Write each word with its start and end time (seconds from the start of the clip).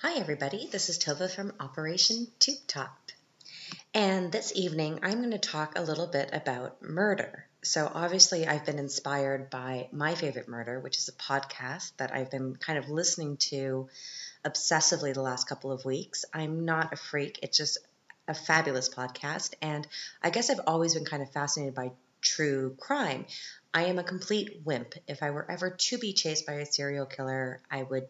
Hi, 0.00 0.18
everybody. 0.18 0.68
This 0.70 0.90
is 0.90 0.98
Tova 0.98 1.34
from 1.34 1.54
Operation 1.58 2.26
Tube 2.38 2.58
Top. 2.66 2.98
And 3.94 4.30
this 4.30 4.52
evening, 4.54 5.00
I'm 5.02 5.20
going 5.20 5.30
to 5.30 5.38
talk 5.38 5.72
a 5.74 5.82
little 5.82 6.06
bit 6.06 6.28
about 6.34 6.82
murder. 6.82 7.46
So, 7.62 7.90
obviously, 7.94 8.46
I've 8.46 8.66
been 8.66 8.78
inspired 8.78 9.48
by 9.48 9.88
My 9.92 10.14
Favorite 10.14 10.48
Murder, 10.48 10.80
which 10.80 10.98
is 10.98 11.08
a 11.08 11.12
podcast 11.12 11.92
that 11.96 12.14
I've 12.14 12.30
been 12.30 12.56
kind 12.56 12.78
of 12.78 12.90
listening 12.90 13.38
to 13.48 13.88
obsessively 14.44 15.14
the 15.14 15.22
last 15.22 15.48
couple 15.48 15.72
of 15.72 15.86
weeks. 15.86 16.26
I'm 16.34 16.66
not 16.66 16.92
a 16.92 16.96
freak, 16.96 17.38
it's 17.42 17.56
just 17.56 17.78
a 18.28 18.34
fabulous 18.34 18.90
podcast. 18.90 19.54
And 19.62 19.88
I 20.22 20.28
guess 20.28 20.50
I've 20.50 20.60
always 20.66 20.92
been 20.92 21.06
kind 21.06 21.22
of 21.22 21.32
fascinated 21.32 21.74
by 21.74 21.92
true 22.20 22.76
crime. 22.78 23.24
I 23.72 23.84
am 23.84 23.98
a 23.98 24.04
complete 24.04 24.60
wimp. 24.62 24.92
If 25.08 25.22
I 25.22 25.30
were 25.30 25.50
ever 25.50 25.70
to 25.70 25.96
be 25.96 26.12
chased 26.12 26.46
by 26.46 26.54
a 26.54 26.66
serial 26.66 27.06
killer, 27.06 27.62
I 27.70 27.82
would 27.82 28.08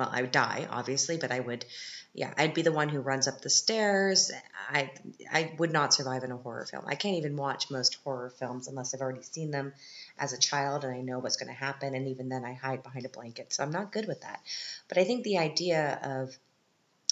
well, 0.00 0.08
I 0.10 0.22
would 0.22 0.32
die, 0.32 0.66
obviously, 0.70 1.18
but 1.18 1.30
I 1.30 1.40
would, 1.40 1.66
yeah, 2.14 2.32
I'd 2.38 2.54
be 2.54 2.62
the 2.62 2.72
one 2.72 2.88
who 2.88 3.00
runs 3.00 3.28
up 3.28 3.42
the 3.42 3.50
stairs. 3.50 4.32
I, 4.70 4.90
I 5.30 5.52
would 5.58 5.70
not 5.70 5.92
survive 5.92 6.24
in 6.24 6.32
a 6.32 6.38
horror 6.38 6.64
film. 6.64 6.84
I 6.86 6.94
can't 6.94 7.16
even 7.16 7.36
watch 7.36 7.70
most 7.70 7.98
horror 8.02 8.30
films 8.30 8.66
unless 8.66 8.94
I've 8.94 9.02
already 9.02 9.20
seen 9.20 9.50
them 9.50 9.74
as 10.18 10.32
a 10.32 10.38
child 10.38 10.84
and 10.84 10.94
I 10.94 11.02
know 11.02 11.18
what's 11.18 11.36
going 11.36 11.52
to 11.52 11.54
happen. 11.54 11.94
And 11.94 12.08
even 12.08 12.30
then, 12.30 12.46
I 12.46 12.54
hide 12.54 12.82
behind 12.82 13.04
a 13.04 13.10
blanket. 13.10 13.52
So 13.52 13.62
I'm 13.62 13.72
not 13.72 13.92
good 13.92 14.08
with 14.08 14.22
that. 14.22 14.40
But 14.88 14.96
I 14.96 15.04
think 15.04 15.22
the 15.22 15.36
idea 15.36 16.00
of, 16.02 16.34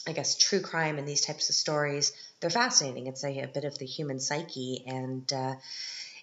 I 0.06 0.12
guess, 0.12 0.38
true 0.38 0.62
crime 0.62 0.96
and 0.96 1.06
these 1.06 1.26
types 1.26 1.50
of 1.50 1.56
stories, 1.56 2.14
they're 2.40 2.48
fascinating. 2.48 3.06
It's 3.06 3.22
a, 3.22 3.40
a 3.40 3.48
bit 3.48 3.64
of 3.64 3.76
the 3.76 3.84
human 3.84 4.18
psyche. 4.18 4.82
And 4.86 5.30
uh, 5.30 5.56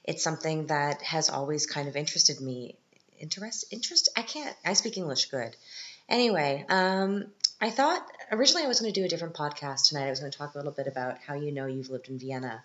it's 0.03 0.23
something 0.23 0.65
that 0.67 1.03
has 1.03 1.29
always 1.29 1.67
kind 1.67 1.87
of 1.87 1.95
interested 1.95 2.41
me. 2.41 2.79
Interest, 3.25 3.65
interest, 3.71 4.09
I 4.15 4.21
can't, 4.21 4.55
I 4.63 4.73
speak 4.73 4.97
English 4.97 5.25
good 5.25 5.55
Anyway, 6.07 6.63
um, 6.70 7.25
I 7.59 7.71
thought 7.71 8.05
originally 8.31 8.63
I 8.63 8.67
was 8.67 8.79
going 8.79 8.93
to 8.93 8.99
do 8.99 9.05
a 9.05 9.09
different 9.09 9.34
podcast 9.34 9.89
tonight. 9.89 10.05
I 10.05 10.11
was 10.11 10.20
going 10.20 10.31
to 10.31 10.38
talk 10.38 10.53
a 10.53 10.57
little 10.57 10.71
bit 10.71 10.85
about 10.85 11.18
how 11.26 11.34
you 11.34 11.51
know 11.51 11.65
you've 11.65 11.90
lived 11.90 12.09
in 12.09 12.20
Vienna, 12.20 12.63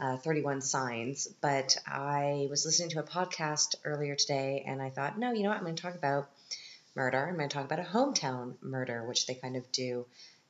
uh, 0.00 0.16
31 0.16 0.60
Signs. 0.60 1.28
But 1.40 1.76
I 1.86 2.48
was 2.50 2.66
listening 2.66 2.90
to 2.90 2.98
a 2.98 3.04
podcast 3.04 3.76
earlier 3.84 4.16
today 4.16 4.64
and 4.66 4.82
I 4.82 4.90
thought, 4.90 5.16
no, 5.16 5.30
you 5.32 5.44
know 5.44 5.50
what? 5.50 5.58
I'm 5.58 5.64
going 5.64 5.76
to 5.76 5.82
talk 5.82 5.94
about 5.94 6.28
murder. 6.96 7.24
I'm 7.24 7.36
going 7.36 7.48
to 7.48 7.54
talk 7.54 7.66
about 7.66 7.78
a 7.78 7.88
hometown 7.88 8.54
murder, 8.60 9.06
which 9.06 9.26
they 9.26 9.34
kind 9.34 9.56
of 9.56 9.70
do 9.70 10.04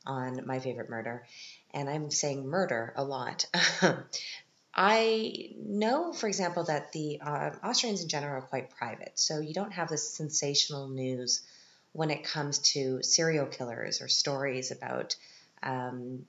on 0.07 0.47
My 0.47 0.59
Favorite 0.59 0.89
Murder. 0.89 1.27
And 1.75 1.91
I'm 1.91 2.11
saying 2.11 2.47
murder 2.47 2.95
a 2.97 3.05
lot. 3.05 3.45
I 4.75 5.51
know, 5.57 6.13
for 6.13 6.27
example, 6.29 6.65
that 6.65 6.93
the 6.93 7.21
uh, 7.21 7.51
Austrians 7.63 8.03
in 8.03 8.09
general 8.09 8.39
are 8.39 8.47
quite 8.47 8.71
private. 8.71 9.13
So 9.19 9.41
you 9.41 9.53
don't 9.53 9.73
have 9.73 9.89
this 9.89 10.11
sensational 10.11 10.89
news 10.89 11.43
when 11.93 12.11
it 12.11 12.25
comes 12.25 12.59
to 12.59 13.03
serial 13.03 13.47
killers 13.47 14.01
or 14.01 14.09
stories 14.09 14.71
about 14.71 15.15
um, 15.63 16.25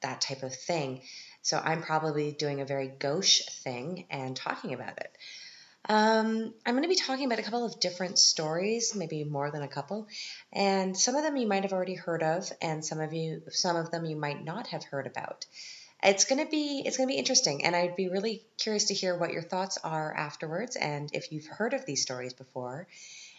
that 0.00 0.22
type 0.22 0.42
of 0.42 0.54
thing. 0.54 1.02
So 1.42 1.60
I'm 1.62 1.82
probably 1.82 2.32
doing 2.32 2.62
a 2.62 2.64
very 2.64 2.88
gauche 2.88 3.42
thing 3.62 4.06
and 4.10 4.34
talking 4.34 4.72
about 4.72 4.96
it. 4.98 5.10
Um, 5.86 6.54
I'm 6.64 6.74
going 6.74 6.84
to 6.84 6.88
be 6.88 6.94
talking 6.94 7.26
about 7.26 7.38
a 7.38 7.42
couple 7.42 7.66
of 7.66 7.78
different 7.78 8.18
stories, 8.18 8.94
maybe 8.94 9.22
more 9.24 9.50
than 9.50 9.62
a 9.62 9.68
couple, 9.68 10.08
and 10.50 10.96
some 10.96 11.14
of 11.14 11.22
them 11.22 11.36
you 11.36 11.46
might 11.46 11.64
have 11.64 11.74
already 11.74 11.94
heard 11.94 12.22
of, 12.22 12.50
and 12.62 12.82
some 12.82 13.00
of 13.00 13.12
you, 13.12 13.42
some 13.50 13.76
of 13.76 13.90
them 13.90 14.06
you 14.06 14.16
might 14.16 14.42
not 14.42 14.68
have 14.68 14.84
heard 14.84 15.06
about. 15.06 15.44
It's 16.04 16.26
going 16.26 16.44
to 16.44 16.50
be 16.50 16.82
it's 16.84 16.98
to 16.98 17.06
be 17.06 17.14
interesting, 17.14 17.64
and 17.64 17.74
I'd 17.74 17.96
be 17.96 18.08
really 18.08 18.42
curious 18.58 18.84
to 18.86 18.94
hear 18.94 19.16
what 19.16 19.32
your 19.32 19.42
thoughts 19.42 19.78
are 19.82 20.14
afterwards, 20.14 20.76
and 20.76 21.08
if 21.14 21.32
you've 21.32 21.46
heard 21.46 21.72
of 21.72 21.86
these 21.86 22.02
stories 22.02 22.34
before, 22.34 22.86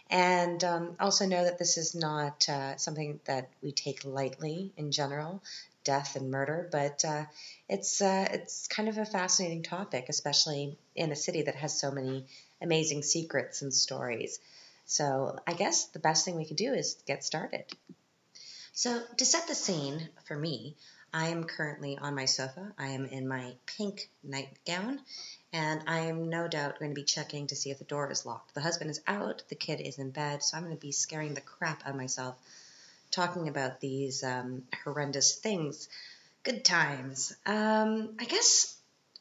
and 0.09 0.63
um, 0.63 0.95
also 0.99 1.27
know 1.27 1.43
that 1.43 1.59
this 1.59 1.77
is 1.77 1.93
not 1.93 2.49
uh, 2.49 2.75
something 2.77 3.19
that 3.25 3.49
we 3.61 3.71
take 3.71 4.03
lightly 4.03 4.73
in 4.77 4.91
general, 4.91 5.43
death 5.83 6.15
and 6.15 6.31
murder, 6.31 6.67
but 6.71 7.05
uh, 7.05 7.25
it's 7.69 8.01
uh, 8.01 8.27
it's 8.31 8.67
kind 8.67 8.89
of 8.89 8.97
a 8.97 9.05
fascinating 9.05 9.61
topic, 9.61 10.05
especially 10.09 10.77
in 10.95 11.11
a 11.11 11.15
city 11.15 11.43
that 11.43 11.55
has 11.55 11.79
so 11.79 11.91
many 11.91 12.25
amazing 12.61 13.03
secrets 13.03 13.61
and 13.61 13.73
stories. 13.73 14.39
So 14.85 15.37
I 15.45 15.53
guess 15.53 15.85
the 15.85 15.99
best 15.99 16.25
thing 16.25 16.35
we 16.35 16.45
can 16.45 16.55
do 16.55 16.73
is 16.73 16.97
get 17.05 17.23
started. 17.23 17.65
So 18.73 19.01
to 19.17 19.25
set 19.25 19.47
the 19.47 19.55
scene 19.55 20.09
for 20.25 20.35
me, 20.35 20.75
I 21.15 21.29
am 21.29 21.45
currently 21.45 21.97
on 21.97 22.13
my 22.13 22.25
sofa. 22.25 22.73
I 22.77 22.87
am 22.87 23.05
in 23.05 23.25
my 23.25 23.53
pink 23.65 24.09
nightgown 24.21 24.99
and 25.53 25.81
I 25.87 25.99
am 26.07 26.29
no 26.29 26.49
doubt 26.49 26.77
going 26.77 26.91
to 26.91 26.95
be 26.95 27.05
checking 27.05 27.47
to 27.47 27.55
see 27.55 27.71
if 27.71 27.79
the 27.79 27.85
door 27.85 28.11
is 28.11 28.25
locked. 28.25 28.53
The 28.53 28.59
husband 28.59 28.89
is 28.89 28.99
out, 29.07 29.41
the 29.47 29.55
kid 29.55 29.79
is 29.79 29.97
in 29.97 30.11
bed, 30.11 30.43
so 30.43 30.57
I'm 30.57 30.63
going 30.63 30.75
to 30.75 30.81
be 30.81 30.91
scaring 30.91 31.33
the 31.33 31.39
crap 31.39 31.83
out 31.85 31.91
of 31.91 31.95
myself 31.95 32.35
talking 33.11 33.47
about 33.47 33.79
these 33.79 34.25
um, 34.25 34.63
horrendous 34.83 35.35
things. 35.35 35.87
Good 36.43 36.65
times. 36.65 37.33
Um, 37.45 38.15
I 38.19 38.25
guess 38.25 38.77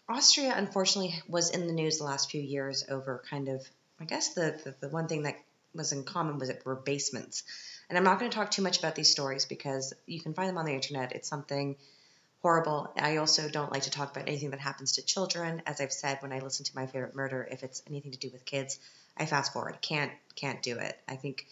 Austria, 0.09 0.53
unfortunately, 0.57 1.15
was 1.29 1.51
in 1.51 1.69
the 1.69 1.73
news 1.73 1.99
the 1.99 2.05
last 2.05 2.29
few 2.29 2.43
years 2.43 2.85
over 2.89 3.23
kind 3.31 3.49
of, 3.49 3.65
I 4.01 4.05
guess 4.05 4.35
the, 4.35 4.61
the, 4.65 4.75
the 4.81 4.89
one 4.89 5.07
thing 5.07 5.23
that 5.23 5.37
was 5.73 5.93
in 5.93 6.03
common 6.03 6.39
was 6.39 6.49
it 6.49 6.67
were 6.67 6.75
basements. 6.75 7.45
And 7.95 7.99
I'm 7.99 8.13
not 8.13 8.19
going 8.19 8.29
to 8.29 8.37
talk 8.37 8.51
too 8.51 8.63
much 8.63 8.81
about 8.81 8.97
these 8.97 9.09
stories 9.09 9.45
because 9.45 9.95
you 10.05 10.21
can 10.21 10.35
find 10.35 10.49
them 10.49 10.59
on 10.59 10.67
the 10.67 10.75
internet. 10.75 11.13
It's 11.13 11.29
something 11.29 11.77
horrible. 12.43 12.93
I 12.97 13.19
also 13.19 13.49
don't 13.49 13.71
like 13.71 13.85
to 13.85 13.91
talk 13.91 14.11
about 14.11 14.29
anything 14.29 14.51
that 14.51 14.59
happens 14.59 14.97
to 14.97 15.03
children. 15.03 15.63
As 15.65 15.81
I've 15.81 15.93
said, 15.93 16.19
when 16.21 16.33
I 16.33 16.41
listen 16.41 16.65
to 16.65 16.75
my 16.75 16.87
favorite 16.87 17.15
murder, 17.15 17.47
if 17.49 17.63
it's 17.63 17.85
anything 17.87 18.11
to 18.11 18.19
do 18.19 18.31
with 18.33 18.45
kids, 18.45 18.81
I 19.17 19.27
fast 19.27 19.53
forward. 19.53 19.79
Can't 19.81 20.11
can't 20.35 20.61
do 20.61 20.77
it. 20.79 20.99
I 21.07 21.15
think 21.15 21.47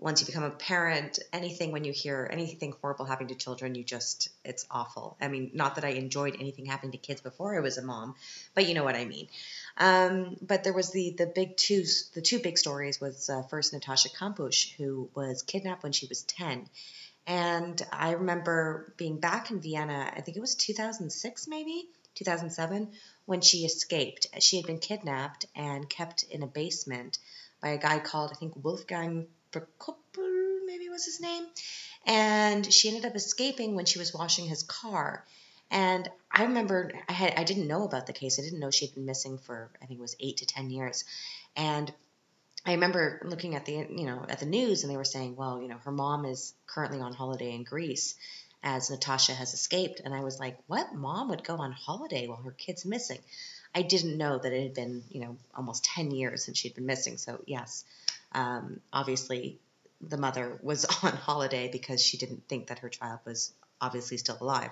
once 0.00 0.20
you 0.20 0.26
become 0.26 0.42
a 0.42 0.50
parent, 0.50 1.18
anything 1.32 1.72
when 1.72 1.84
you 1.84 1.92
hear 1.92 2.28
anything 2.32 2.74
horrible 2.80 3.04
happening 3.04 3.28
to 3.28 3.34
children, 3.34 3.74
you 3.74 3.84
just 3.84 4.30
it's 4.44 4.66
awful. 4.70 5.16
I 5.20 5.28
mean, 5.28 5.50
not 5.54 5.76
that 5.76 5.84
I 5.84 5.90
enjoyed 5.90 6.36
anything 6.40 6.66
happening 6.66 6.92
to 6.92 6.98
kids 6.98 7.20
before 7.20 7.56
I 7.56 7.60
was 7.60 7.78
a 7.78 7.82
mom, 7.82 8.14
but 8.54 8.66
you 8.66 8.74
know 8.74 8.84
what 8.84 8.96
I 8.96 9.04
mean. 9.04 9.28
Um, 9.76 10.36
but 10.42 10.64
there 10.64 10.72
was 10.72 10.90
the 10.90 11.14
the 11.16 11.26
big 11.26 11.56
two 11.56 11.84
the 12.14 12.22
two 12.22 12.38
big 12.38 12.58
stories 12.58 13.00
was 13.00 13.30
uh, 13.30 13.42
first 13.42 13.72
Natasha 13.72 14.08
Kampusch, 14.08 14.74
who 14.76 15.10
was 15.14 15.42
kidnapped 15.42 15.82
when 15.82 15.92
she 15.92 16.06
was 16.06 16.22
ten 16.22 16.66
and 17.26 17.80
I 17.92 18.12
remember 18.12 18.92
being 18.96 19.20
back 19.20 19.50
in 19.50 19.60
Vienna, 19.60 20.10
I 20.14 20.20
think 20.20 20.36
it 20.36 20.40
was 20.40 20.54
2006, 20.56 21.46
maybe 21.48 21.88
2007, 22.14 22.90
when 23.26 23.40
she 23.40 23.58
escaped. 23.58 24.26
She 24.40 24.56
had 24.56 24.66
been 24.66 24.78
kidnapped 24.78 25.46
and 25.54 25.88
kept 25.88 26.24
in 26.24 26.42
a 26.42 26.48
basement 26.48 27.18
by 27.62 27.68
a 27.68 27.78
guy 27.78 27.98
called, 27.98 28.32
I 28.32 28.34
think, 28.34 28.54
Wolfgang 28.64 29.28
Maybe 29.52 30.88
was 30.88 31.04
his 31.04 31.20
name. 31.20 31.46
And 32.06 32.72
she 32.72 32.88
ended 32.88 33.04
up 33.04 33.16
escaping 33.16 33.74
when 33.74 33.84
she 33.84 33.98
was 33.98 34.14
washing 34.14 34.46
his 34.46 34.62
car. 34.62 35.24
And 35.70 36.08
I 36.30 36.44
remember 36.44 36.90
I 37.08 37.12
had 37.12 37.34
I 37.36 37.44
didn't 37.44 37.68
know 37.68 37.84
about 37.84 38.06
the 38.06 38.12
case. 38.12 38.38
I 38.38 38.42
didn't 38.42 38.60
know 38.60 38.70
she 38.70 38.86
had 38.86 38.94
been 38.94 39.06
missing 39.06 39.38
for 39.38 39.70
I 39.80 39.86
think 39.86 39.98
it 39.98 40.02
was 40.02 40.16
eight 40.18 40.38
to 40.38 40.46
ten 40.46 40.70
years. 40.70 41.04
And 41.56 41.92
I 42.64 42.72
remember 42.72 43.20
looking 43.24 43.54
at 43.54 43.66
the 43.66 43.72
you 43.72 44.06
know 44.06 44.24
at 44.28 44.40
the 44.40 44.46
news 44.46 44.82
and 44.82 44.92
they 44.92 44.96
were 44.96 45.04
saying, 45.04 45.36
well, 45.36 45.60
you 45.60 45.68
know, 45.68 45.78
her 45.78 45.92
mom 45.92 46.24
is 46.24 46.54
currently 46.66 47.00
on 47.00 47.12
holiday 47.12 47.54
in 47.54 47.64
Greece 47.64 48.16
as 48.62 48.90
Natasha 48.90 49.32
has 49.32 49.54
escaped, 49.54 50.02
and 50.04 50.12
I 50.12 50.20
was 50.20 50.38
like, 50.38 50.58
what 50.66 50.94
mom 50.94 51.30
would 51.30 51.44
go 51.44 51.56
on 51.56 51.72
holiday 51.72 52.26
while 52.26 52.42
her 52.42 52.50
kid's 52.50 52.84
missing? 52.84 53.18
I 53.74 53.80
didn't 53.82 54.18
know 54.18 54.36
that 54.38 54.52
it 54.52 54.62
had 54.62 54.74
been 54.74 55.04
you 55.10 55.20
know 55.20 55.36
almost 55.54 55.84
ten 55.84 56.10
years 56.10 56.44
since 56.44 56.58
she'd 56.58 56.74
been 56.74 56.86
missing. 56.86 57.16
So 57.16 57.40
yes, 57.46 57.84
um, 58.32 58.80
obviously 58.92 59.58
the 60.00 60.16
mother 60.16 60.58
was 60.62 60.84
on 61.02 61.12
holiday 61.12 61.68
because 61.70 62.02
she 62.02 62.16
didn't 62.16 62.48
think 62.48 62.68
that 62.68 62.80
her 62.80 62.88
child 62.88 63.20
was 63.24 63.52
obviously 63.80 64.16
still 64.16 64.38
alive 64.40 64.70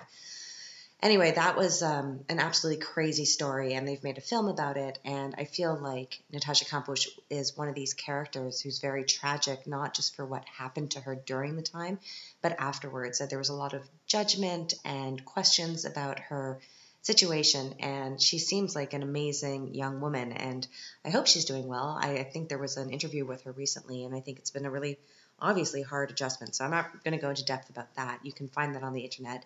anyway, 1.01 1.31
that 1.31 1.55
was 1.55 1.81
um, 1.81 2.21
an 2.29 2.39
absolutely 2.39 2.81
crazy 2.83 3.25
story, 3.25 3.73
and 3.73 3.87
they've 3.87 4.03
made 4.03 4.17
a 4.17 4.21
film 4.21 4.47
about 4.47 4.77
it. 4.77 4.99
And 5.05 5.35
I 5.37 5.45
feel 5.45 5.77
like 5.77 6.21
Natasha 6.31 6.65
Kampusch 6.65 7.07
is 7.29 7.57
one 7.57 7.69
of 7.69 7.75
these 7.75 7.93
characters 7.93 8.61
who's 8.61 8.79
very 8.79 9.03
tragic, 9.03 9.67
not 9.67 9.93
just 9.93 10.15
for 10.15 10.25
what 10.25 10.43
happened 10.45 10.91
to 10.91 11.01
her 11.01 11.15
during 11.15 11.55
the 11.55 11.61
time, 11.61 11.99
but 12.41 12.59
afterwards. 12.59 13.19
That 13.19 13.29
there 13.29 13.39
was 13.39 13.49
a 13.49 13.53
lot 13.53 13.73
of 13.73 13.87
judgment 14.07 14.73
and 14.85 15.23
questions 15.23 15.85
about 15.85 16.19
her 16.19 16.59
situation, 17.01 17.75
and 17.79 18.21
she 18.21 18.39
seems 18.39 18.75
like 18.75 18.93
an 18.93 19.03
amazing 19.03 19.73
young 19.73 20.01
woman, 20.01 20.31
and 20.31 20.67
I 21.05 21.09
hope 21.09 21.27
she's 21.27 21.45
doing 21.45 21.67
well. 21.67 21.97
I, 22.01 22.17
I 22.17 22.23
think 22.23 22.49
there 22.49 22.57
was 22.57 22.77
an 22.77 22.89
interview 22.89 23.25
with 23.25 23.43
her 23.43 23.51
recently, 23.51 24.05
and 24.05 24.15
I 24.15 24.19
think 24.19 24.39
it's 24.39 24.51
been 24.51 24.65
a 24.65 24.71
really 24.71 24.97
obviously 25.39 25.81
hard 25.81 26.11
adjustment. 26.11 26.55
So 26.55 26.65
I'm 26.65 26.71
not 26.71 27.03
going 27.03 27.13
to 27.13 27.21
go 27.21 27.29
into 27.29 27.45
depth 27.45 27.69
about 27.69 27.95
that. 27.95 28.19
You 28.23 28.33
can 28.33 28.49
find 28.49 28.75
that 28.75 28.83
on 28.83 28.93
the 28.93 29.01
internet. 29.01 29.45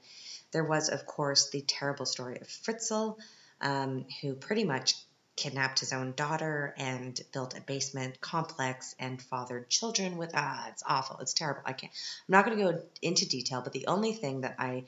There 0.52 0.64
was, 0.64 0.90
of 0.90 1.06
course, 1.06 1.50
the 1.50 1.62
terrible 1.62 2.06
story 2.06 2.40
of 2.40 2.48
Fritzl, 2.48 3.18
um, 3.62 4.06
who 4.22 4.34
pretty 4.34 4.64
much 4.64 4.96
kidnapped 5.36 5.80
his 5.80 5.94
own 5.94 6.14
daughter 6.16 6.76
and 6.78 7.20
built 7.34 7.58
a 7.58 7.62
basement 7.62 8.22
complex 8.22 8.94
and 9.00 9.20
fathered 9.20 9.68
children 9.68 10.18
with 10.18 10.30
ah 10.36 10.68
it's 10.70 10.84
awful 10.86 11.18
it's 11.20 11.34
terrible 11.34 11.62
i 11.66 11.74
can't 11.74 11.92
i'm 12.28 12.32
not 12.32 12.46
going 12.46 12.56
to 12.56 12.64
go 12.64 12.82
into 13.02 13.28
detail 13.28 13.60
but 13.64 13.74
the 13.74 13.88
only 13.88 14.14
thing 14.14 14.42
that 14.42 14.56
i 14.60 14.84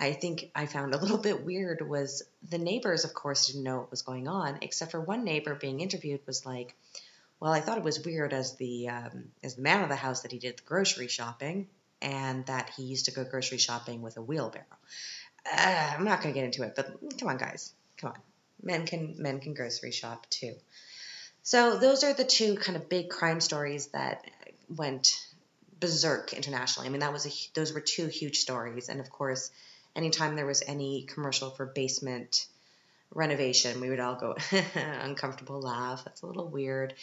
i 0.00 0.12
think 0.12 0.50
i 0.54 0.66
found 0.66 0.94
a 0.94 0.98
little 0.98 1.18
bit 1.18 1.44
weird 1.44 1.88
was 1.88 2.22
the 2.48 2.58
neighbors 2.58 3.04
of 3.04 3.14
course 3.14 3.46
didn't 3.46 3.62
know 3.62 3.78
what 3.78 3.90
was 3.90 4.02
going 4.02 4.26
on 4.26 4.58
except 4.62 4.90
for 4.90 5.00
one 5.00 5.24
neighbor 5.24 5.54
being 5.54 5.80
interviewed 5.80 6.20
was 6.26 6.44
like 6.44 6.74
well 7.38 7.52
i 7.52 7.60
thought 7.60 7.78
it 7.78 7.84
was 7.84 8.04
weird 8.04 8.32
as 8.32 8.56
the 8.56 8.88
um, 8.88 9.26
as 9.44 9.54
the 9.54 9.62
man 9.62 9.82
of 9.82 9.88
the 9.88 9.96
house 9.96 10.22
that 10.22 10.32
he 10.32 10.38
did 10.38 10.56
the 10.56 10.62
grocery 10.62 11.08
shopping 11.08 11.68
and 12.02 12.46
that 12.46 12.70
he 12.76 12.84
used 12.84 13.06
to 13.06 13.10
go 13.10 13.24
grocery 13.24 13.58
shopping 13.58 14.02
with 14.02 14.16
a 14.16 14.22
wheelbarrow. 14.22 14.64
Uh, 15.50 15.94
I'm 15.96 16.04
not 16.04 16.22
going 16.22 16.34
to 16.34 16.38
get 16.38 16.44
into 16.46 16.62
it, 16.62 16.74
but 16.76 16.98
come 17.18 17.28
on, 17.28 17.36
guys, 17.36 17.72
come 17.96 18.12
on. 18.12 18.18
Men 18.62 18.86
can 18.86 19.14
men 19.18 19.40
can 19.40 19.54
grocery 19.54 19.90
shop 19.90 20.28
too. 20.28 20.54
So 21.42 21.78
those 21.78 22.04
are 22.04 22.12
the 22.12 22.24
two 22.24 22.56
kind 22.56 22.76
of 22.76 22.88
big 22.90 23.08
crime 23.08 23.40
stories 23.40 23.86
that 23.88 24.22
went 24.68 25.18
berserk 25.78 26.34
internationally. 26.34 26.86
I 26.86 26.90
mean, 26.90 27.00
that 27.00 27.12
was 27.12 27.26
a 27.26 27.30
those 27.54 27.72
were 27.72 27.80
two 27.80 28.06
huge 28.08 28.38
stories, 28.38 28.90
and 28.90 29.00
of 29.00 29.10
course, 29.10 29.50
anytime 29.96 30.36
there 30.36 30.46
was 30.46 30.62
any 30.66 31.02
commercial 31.02 31.50
for 31.50 31.66
basement 31.66 32.46
renovation, 33.12 33.80
we 33.80 33.90
would 33.90 34.00
all 34.00 34.14
go 34.14 34.36
uncomfortable 34.74 35.60
laugh. 35.60 36.04
That's 36.04 36.22
a 36.22 36.26
little 36.26 36.48
weird. 36.48 36.94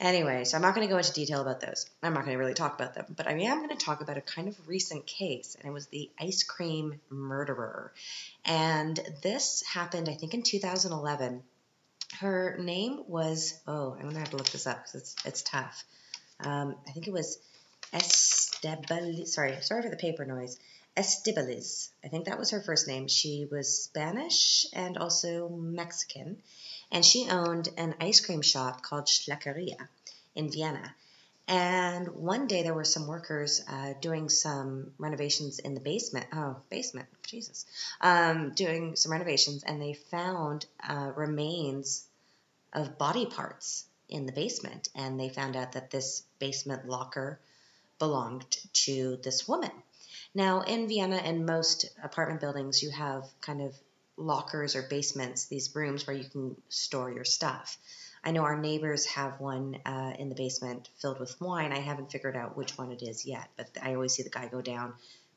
Anyway, 0.00 0.44
so 0.44 0.56
I'm 0.56 0.62
not 0.62 0.74
going 0.74 0.86
to 0.86 0.92
go 0.92 0.98
into 0.98 1.12
detail 1.12 1.40
about 1.40 1.60
those. 1.60 1.88
I'm 2.02 2.14
not 2.14 2.24
going 2.24 2.36
to 2.36 2.38
really 2.38 2.54
talk 2.54 2.74
about 2.74 2.94
them, 2.94 3.06
but 3.16 3.28
I 3.28 3.32
am 3.32 3.58
going 3.58 3.76
to 3.76 3.84
talk 3.84 4.00
about 4.00 4.16
a 4.16 4.20
kind 4.20 4.48
of 4.48 4.68
recent 4.68 5.06
case, 5.06 5.56
and 5.58 5.70
it 5.70 5.72
was 5.72 5.86
the 5.86 6.10
ice 6.20 6.42
cream 6.42 7.00
murderer. 7.10 7.92
And 8.44 8.98
this 9.22 9.62
happened, 9.62 10.08
I 10.08 10.14
think, 10.14 10.34
in 10.34 10.42
2011. 10.42 11.42
Her 12.18 12.56
name 12.60 13.04
was 13.08 13.58
oh, 13.66 13.92
I'm 13.92 14.02
going 14.02 14.14
to 14.14 14.20
have 14.20 14.30
to 14.30 14.36
look 14.36 14.50
this 14.50 14.66
up 14.66 14.84
because 14.84 14.94
it's 15.00 15.16
it's 15.24 15.42
tough. 15.42 15.84
Um, 16.40 16.76
I 16.88 16.90
think 16.90 17.06
it 17.06 17.12
was 17.12 17.38
Estebaliz. 17.92 19.28
Sorry, 19.28 19.56
sorry 19.62 19.82
for 19.82 19.90
the 19.90 19.96
paper 19.96 20.24
noise. 20.24 20.58
Estibaliz. 20.96 21.90
I 22.04 22.08
think 22.08 22.26
that 22.26 22.38
was 22.38 22.50
her 22.50 22.60
first 22.60 22.86
name. 22.86 23.08
She 23.08 23.46
was 23.50 23.82
Spanish 23.82 24.66
and 24.72 24.96
also 24.96 25.48
Mexican, 25.48 26.38
and 26.92 27.04
she 27.04 27.28
owned 27.28 27.68
an 27.76 27.94
ice 28.00 28.20
cream 28.20 28.42
shop 28.42 28.82
called 28.82 29.06
Schleckeria 29.06 29.88
in 30.34 30.50
Vienna. 30.50 30.94
And 31.46 32.08
one 32.08 32.46
day 32.46 32.62
there 32.62 32.72
were 32.72 32.84
some 32.84 33.06
workers 33.06 33.62
uh, 33.68 33.94
doing 34.00 34.28
some 34.28 34.92
renovations 34.96 35.58
in 35.58 35.74
the 35.74 35.80
basement. 35.80 36.26
Oh, 36.32 36.56
basement, 36.70 37.08
Jesus. 37.26 37.66
Um, 38.00 38.52
doing 38.54 38.96
some 38.96 39.12
renovations, 39.12 39.62
and 39.62 39.82
they 39.82 39.92
found 39.92 40.64
uh, 40.88 41.12
remains 41.14 42.06
of 42.72 42.96
body 42.98 43.26
parts 43.26 43.84
in 44.08 44.26
the 44.26 44.32
basement. 44.32 44.88
And 44.94 45.20
they 45.20 45.28
found 45.28 45.56
out 45.56 45.72
that 45.72 45.90
this 45.90 46.22
basement 46.38 46.88
locker 46.88 47.40
belonged 47.98 48.56
to 48.84 49.18
this 49.22 49.46
woman. 49.46 49.70
Now, 50.34 50.62
in 50.62 50.88
Vienna 50.88 51.16
and 51.16 51.46
most 51.46 51.86
apartment 52.02 52.40
buildings, 52.40 52.82
you 52.82 52.90
have 52.90 53.24
kind 53.40 53.62
of 53.62 53.74
lockers 54.16 54.74
or 54.74 54.82
basements, 54.82 55.46
these 55.46 55.74
rooms 55.74 56.06
where 56.06 56.16
you 56.16 56.24
can 56.24 56.56
store 56.68 57.10
your 57.10 57.24
stuff. 57.24 57.78
I 58.24 58.30
know 58.30 58.42
our 58.42 58.58
neighbors 58.58 59.06
have 59.06 59.38
one 59.38 59.78
uh, 59.84 60.14
in 60.18 60.30
the 60.30 60.34
basement 60.34 60.88
filled 61.00 61.20
with 61.20 61.40
wine. 61.40 61.72
I 61.72 61.80
haven't 61.80 62.10
figured 62.10 62.36
out 62.36 62.56
which 62.56 62.76
one 62.78 62.90
it 62.90 63.02
is 63.02 63.26
yet, 63.26 63.48
but 63.56 63.68
I 63.82 63.94
always 63.94 64.14
see 64.14 64.22
the 64.22 64.30
guy 64.30 64.48
go 64.48 64.62
down, 64.62 64.94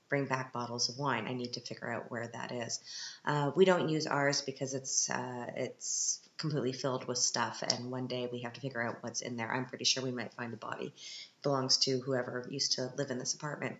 bring 0.09 0.25
back 0.25 0.53
bottles 0.53 0.89
of 0.89 0.97
wine. 0.97 1.27
I 1.27 1.33
need 1.33 1.53
to 1.53 1.61
figure 1.61 1.91
out 1.91 2.09
where 2.09 2.27
that 2.27 2.51
is. 2.51 2.79
Uh, 3.25 3.51
we 3.55 3.65
don't 3.65 3.89
use 3.89 4.07
ours 4.07 4.41
because 4.41 4.73
it's 4.73 5.09
uh, 5.09 5.47
it's 5.55 6.21
completely 6.37 6.71
filled 6.71 7.05
with 7.07 7.17
stuff, 7.17 7.61
and 7.61 7.91
one 7.91 8.07
day 8.07 8.29
we 8.31 8.41
have 8.41 8.53
to 8.53 8.61
figure 8.61 8.81
out 8.81 8.97
what's 9.01 9.21
in 9.21 9.35
there. 9.35 9.51
I'm 9.51 9.65
pretty 9.65 9.85
sure 9.85 10.03
we 10.03 10.11
might 10.11 10.33
find 10.33 10.53
a 10.53 10.57
body. 10.57 10.85
It 10.85 11.43
belongs 11.43 11.77
to 11.79 11.99
whoever 11.99 12.47
used 12.49 12.73
to 12.73 12.91
live 12.97 13.11
in 13.11 13.19
this 13.19 13.33
apartment. 13.33 13.77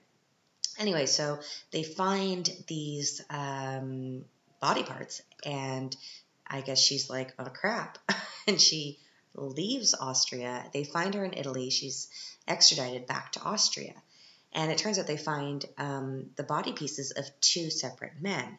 Anyway, 0.80 1.06
so 1.06 1.40
they 1.72 1.84
find 1.84 2.50
these 2.68 3.22
um, 3.30 4.24
body 4.60 4.84
parts, 4.84 5.22
and 5.46 5.96
I 6.46 6.62
guess 6.62 6.80
she's 6.80 7.10
like, 7.10 7.34
oh 7.40 7.46
crap. 7.46 7.98
and 8.48 8.60
she 8.60 9.00
leaves 9.36 9.94
Austria. 9.94 10.66
They 10.74 10.84
find 10.84 11.14
her 11.14 11.24
in 11.24 11.34
Italy. 11.34 11.70
She's 11.70 12.10
extradited 12.48 13.08
back 13.08 13.34
to 13.34 13.42
Austria. 13.42 13.94
And 14.54 14.72
it 14.72 14.78
turns 14.78 14.98
out 14.98 15.08
they 15.08 15.18
find 15.18 15.64
um, 15.78 16.30
the 16.36 16.44
body 16.44 16.72
pieces 16.72 17.12
of 17.12 17.26
two 17.42 17.70
separate 17.70 18.22
men. 18.22 18.58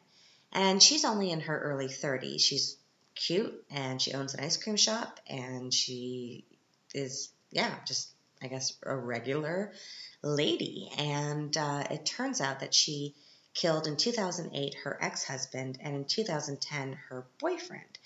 And 0.51 0.81
she's 0.81 1.05
only 1.05 1.31
in 1.31 1.41
her 1.41 1.59
early 1.59 1.87
30s. 1.87 2.41
She's 2.41 2.77
cute 3.15 3.65
and 3.69 4.01
she 4.01 4.13
owns 4.13 4.33
an 4.33 4.43
ice 4.43 4.57
cream 4.57 4.77
shop 4.77 5.19
and 5.27 5.73
she 5.73 6.45
is, 6.93 7.29
yeah, 7.51 7.73
just, 7.85 8.09
I 8.41 8.47
guess, 8.47 8.73
a 8.83 8.95
regular 8.95 9.73
lady. 10.21 10.89
And 10.97 11.55
uh, 11.55 11.85
it 11.89 12.05
turns 12.05 12.41
out 12.41 12.61
that 12.61 12.73
she 12.73 13.15
killed 13.53 13.87
in 13.87 13.97
2008 13.97 14.75
her 14.83 14.97
ex 15.01 15.23
husband 15.23 15.77
and 15.81 15.95
in 15.95 16.05
2010 16.05 16.93
her 17.09 17.25
boyfriend. 17.39 17.97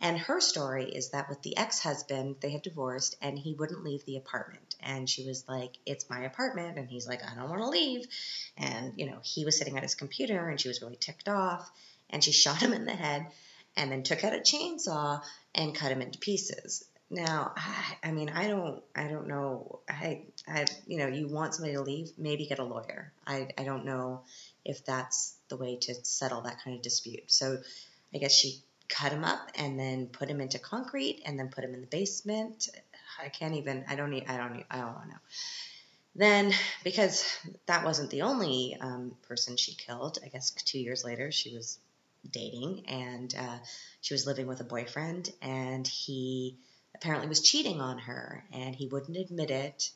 And 0.00 0.18
her 0.18 0.40
story 0.40 0.86
is 0.86 1.10
that 1.10 1.28
with 1.28 1.42
the 1.42 1.56
ex 1.56 1.78
husband, 1.78 2.36
they 2.40 2.50
had 2.50 2.62
divorced 2.62 3.16
and 3.22 3.38
he 3.38 3.54
wouldn't 3.54 3.84
leave 3.84 4.04
the 4.04 4.16
apartment. 4.16 4.74
And 4.80 5.08
she 5.08 5.24
was 5.24 5.44
like, 5.48 5.78
It's 5.86 6.10
my 6.10 6.24
apartment. 6.24 6.76
And 6.76 6.88
he's 6.88 7.06
like, 7.06 7.22
I 7.24 7.36
don't 7.36 7.48
want 7.48 7.62
to 7.62 7.68
leave. 7.68 8.06
And, 8.56 8.94
you 8.96 9.06
know, 9.06 9.18
he 9.22 9.44
was 9.44 9.56
sitting 9.56 9.76
at 9.76 9.84
his 9.84 9.94
computer 9.94 10.48
and 10.48 10.60
she 10.60 10.68
was 10.68 10.82
really 10.82 10.96
ticked 10.96 11.28
off. 11.28 11.70
And 12.10 12.22
she 12.22 12.32
shot 12.32 12.60
him 12.60 12.72
in 12.72 12.84
the 12.84 12.92
head 12.92 13.28
and 13.76 13.90
then 13.90 14.02
took 14.02 14.24
out 14.24 14.34
a 14.34 14.38
chainsaw 14.38 15.22
and 15.54 15.74
cut 15.74 15.92
him 15.92 16.02
into 16.02 16.18
pieces. 16.18 16.84
Now, 17.12 17.52
I, 17.54 18.08
I 18.08 18.10
mean, 18.10 18.30
I 18.30 18.48
don't, 18.48 18.82
I 18.96 19.06
don't 19.06 19.28
know. 19.28 19.80
I, 19.86 20.22
I, 20.48 20.64
you 20.86 20.96
know, 20.96 21.08
you 21.08 21.28
want 21.28 21.54
somebody 21.54 21.74
to 21.74 21.82
leave, 21.82 22.10
maybe 22.16 22.46
get 22.46 22.58
a 22.58 22.64
lawyer. 22.64 23.12
I, 23.26 23.48
I 23.58 23.64
don't 23.64 23.84
know 23.84 24.22
if 24.64 24.82
that's 24.86 25.36
the 25.50 25.58
way 25.58 25.76
to 25.76 25.94
settle 26.06 26.40
that 26.42 26.64
kind 26.64 26.74
of 26.74 26.82
dispute. 26.82 27.30
So 27.30 27.58
I 28.14 28.18
guess 28.18 28.32
she 28.32 28.62
cut 28.88 29.12
him 29.12 29.24
up 29.24 29.50
and 29.58 29.78
then 29.78 30.06
put 30.06 30.30
him 30.30 30.40
into 30.40 30.58
concrete 30.58 31.20
and 31.26 31.38
then 31.38 31.50
put 31.50 31.64
him 31.64 31.74
in 31.74 31.82
the 31.82 31.86
basement. 31.86 32.70
I 33.22 33.28
can't 33.28 33.56
even, 33.56 33.84
I 33.86 33.94
don't 33.94 34.08
need, 34.08 34.24
I 34.26 34.38
don't 34.38 34.54
need, 34.54 34.66
I 34.70 34.78
don't 34.78 34.94
know. 34.94 35.20
Then, 36.14 36.54
because 36.82 37.26
that 37.66 37.84
wasn't 37.84 38.08
the 38.08 38.22
only 38.22 38.78
um, 38.80 39.16
person 39.28 39.58
she 39.58 39.74
killed, 39.74 40.18
I 40.24 40.28
guess 40.28 40.50
two 40.50 40.78
years 40.78 41.04
later 41.04 41.30
she 41.30 41.54
was 41.54 41.78
dating 42.30 42.84
and 42.88 43.34
uh, 43.38 43.58
she 44.00 44.14
was 44.14 44.26
living 44.26 44.46
with 44.46 44.60
a 44.60 44.64
boyfriend 44.64 45.30
and 45.42 45.86
he 45.86 46.56
apparently 47.02 47.28
was 47.28 47.42
cheating 47.42 47.80
on 47.80 47.98
her 47.98 48.44
and 48.52 48.74
he 48.74 48.86
wouldn't 48.86 49.18
admit 49.18 49.50
it 49.50 49.90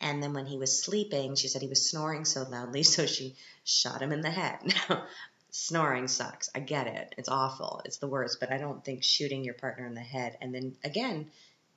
and 0.00 0.22
then 0.22 0.32
when 0.32 0.46
he 0.46 0.58
was 0.58 0.82
sleeping, 0.82 1.34
she 1.34 1.48
said 1.48 1.62
he 1.62 1.68
was 1.68 1.90
snoring 1.90 2.24
so 2.24 2.42
loudly, 2.42 2.82
so 2.94 3.06
she 3.06 3.36
shot 3.64 4.02
him 4.02 4.12
in 4.12 4.20
the 4.20 4.30
head. 4.30 4.58
Now, 4.88 5.04
snoring 5.50 6.08
sucks. 6.08 6.50
I 6.54 6.60
get 6.60 6.86
it. 6.86 7.14
It's 7.16 7.28
awful. 7.28 7.80
It's 7.84 7.96
the 7.96 8.06
worst. 8.06 8.38
But 8.38 8.52
I 8.52 8.58
don't 8.58 8.84
think 8.84 9.02
shooting 9.02 9.44
your 9.44 9.54
partner 9.54 9.86
in 9.86 9.94
the 9.94 10.00
head 10.00 10.36
and 10.40 10.54
then 10.54 10.76
again 10.84 11.30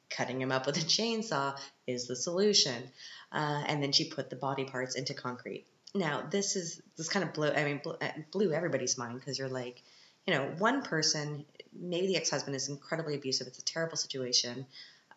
cutting 0.09 0.41
him 0.41 0.51
up 0.51 0.65
with 0.65 0.75
a 0.75 0.81
chainsaw 0.81 1.57
is 1.87 2.05
the 2.05 2.17
solution. 2.17 2.83
Uh, 3.31 3.63
and 3.65 3.81
then 3.81 3.93
she 3.93 4.09
put 4.09 4.29
the 4.29 4.35
body 4.35 4.65
parts 4.65 4.95
into 4.95 5.13
concrete. 5.13 5.65
Now, 5.95 6.21
this 6.29 6.57
is 6.57 6.81
this 6.97 7.07
kind 7.07 7.25
of 7.25 7.33
blew. 7.33 7.49
I 7.49 7.63
mean, 7.63 7.79
blew, 7.81 7.93
uh, 7.93 8.11
blew 8.31 8.51
everybody's 8.51 8.97
mind 8.97 9.19
because 9.19 9.39
you're 9.39 9.49
like, 9.49 9.81
you 10.27 10.33
know, 10.33 10.53
one 10.57 10.83
person, 10.83 11.45
maybe 11.73 12.07
the 12.07 12.17
ex-husband 12.17 12.55
is 12.55 12.69
incredibly 12.69 13.15
abusive. 13.15 13.47
It's 13.47 13.59
a 13.59 13.65
terrible 13.65 13.97
situation. 13.97 14.65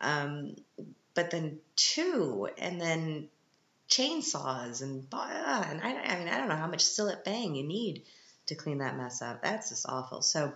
Um, 0.00 0.56
but 1.14 1.30
then 1.30 1.58
two, 1.76 2.48
and 2.58 2.80
then 2.80 3.28
chainsaws 3.88 4.82
and 4.82 5.06
uh, 5.12 5.64
and 5.68 5.80
I, 5.82 5.94
I 5.94 6.18
mean 6.18 6.28
I 6.28 6.38
don't 6.38 6.48
know 6.48 6.56
how 6.56 6.66
much 6.66 6.84
Cillit 6.84 7.24
Bang 7.24 7.54
you 7.54 7.64
need 7.64 8.02
to 8.46 8.54
clean 8.54 8.78
that 8.78 8.96
mess 8.96 9.22
up. 9.22 9.42
That's 9.42 9.70
just 9.70 9.86
awful. 9.88 10.22
So 10.22 10.52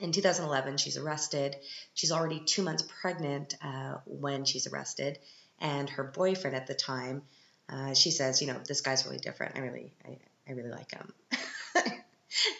in 0.00 0.12
2011, 0.12 0.78
she's 0.78 0.96
arrested. 0.96 1.56
She's 1.94 2.12
already 2.12 2.40
two 2.40 2.62
months 2.62 2.84
pregnant 3.00 3.56
uh, 3.62 3.96
when 4.04 4.44
she's 4.44 4.66
arrested, 4.66 5.18
and 5.58 5.88
her 5.90 6.04
boyfriend 6.04 6.56
at 6.56 6.66
the 6.66 6.74
time, 6.74 7.22
uh, 7.68 7.94
she 7.94 8.10
says, 8.10 8.40
you 8.40 8.48
know, 8.48 8.60
this 8.66 8.80
guy's 8.80 9.04
really 9.06 9.18
different. 9.18 9.56
I 9.56 9.60
really, 9.60 9.92
I, 10.04 10.18
I 10.48 10.52
really 10.52 10.70
like 10.70 10.92
him. 10.92 11.12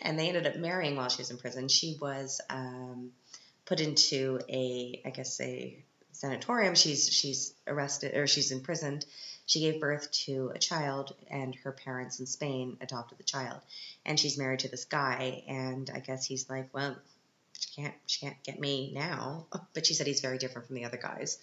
and 0.02 0.18
they 0.18 0.28
ended 0.28 0.46
up 0.46 0.56
marrying 0.56 0.96
while 0.96 1.08
she 1.08 1.22
was 1.22 1.30
in 1.30 1.38
prison. 1.38 1.68
She 1.68 1.96
was 2.00 2.40
um, 2.50 3.12
put 3.64 3.80
into 3.80 4.40
a, 4.48 5.02
I 5.04 5.10
guess, 5.10 5.40
a 5.40 5.76
sanatorium. 6.12 6.74
She's 6.74 7.12
she's 7.12 7.54
arrested 7.66 8.16
or 8.16 8.26
she's 8.26 8.52
imprisoned. 8.52 9.04
She 9.46 9.60
gave 9.60 9.80
birth 9.80 10.10
to 10.24 10.50
a 10.54 10.58
child, 10.58 11.14
and 11.30 11.54
her 11.56 11.70
parents 11.70 12.18
in 12.18 12.26
Spain 12.26 12.78
adopted 12.80 13.18
the 13.18 13.24
child. 13.24 13.60
And 14.04 14.18
she's 14.18 14.38
married 14.38 14.60
to 14.60 14.68
this 14.68 14.84
guy, 14.84 15.44
and 15.46 15.88
I 15.94 16.00
guess 16.00 16.26
he's 16.26 16.50
like, 16.50 16.74
well, 16.74 16.96
she 17.58 17.82
can't 17.82 17.94
she 18.06 18.26
can't 18.26 18.42
get 18.42 18.58
me 18.58 18.92
now. 18.94 19.46
But 19.74 19.86
she 19.86 19.94
said 19.94 20.06
he's 20.06 20.20
very 20.20 20.38
different 20.38 20.66
from 20.66 20.76
the 20.76 20.84
other 20.84 20.96
guys. 20.96 21.38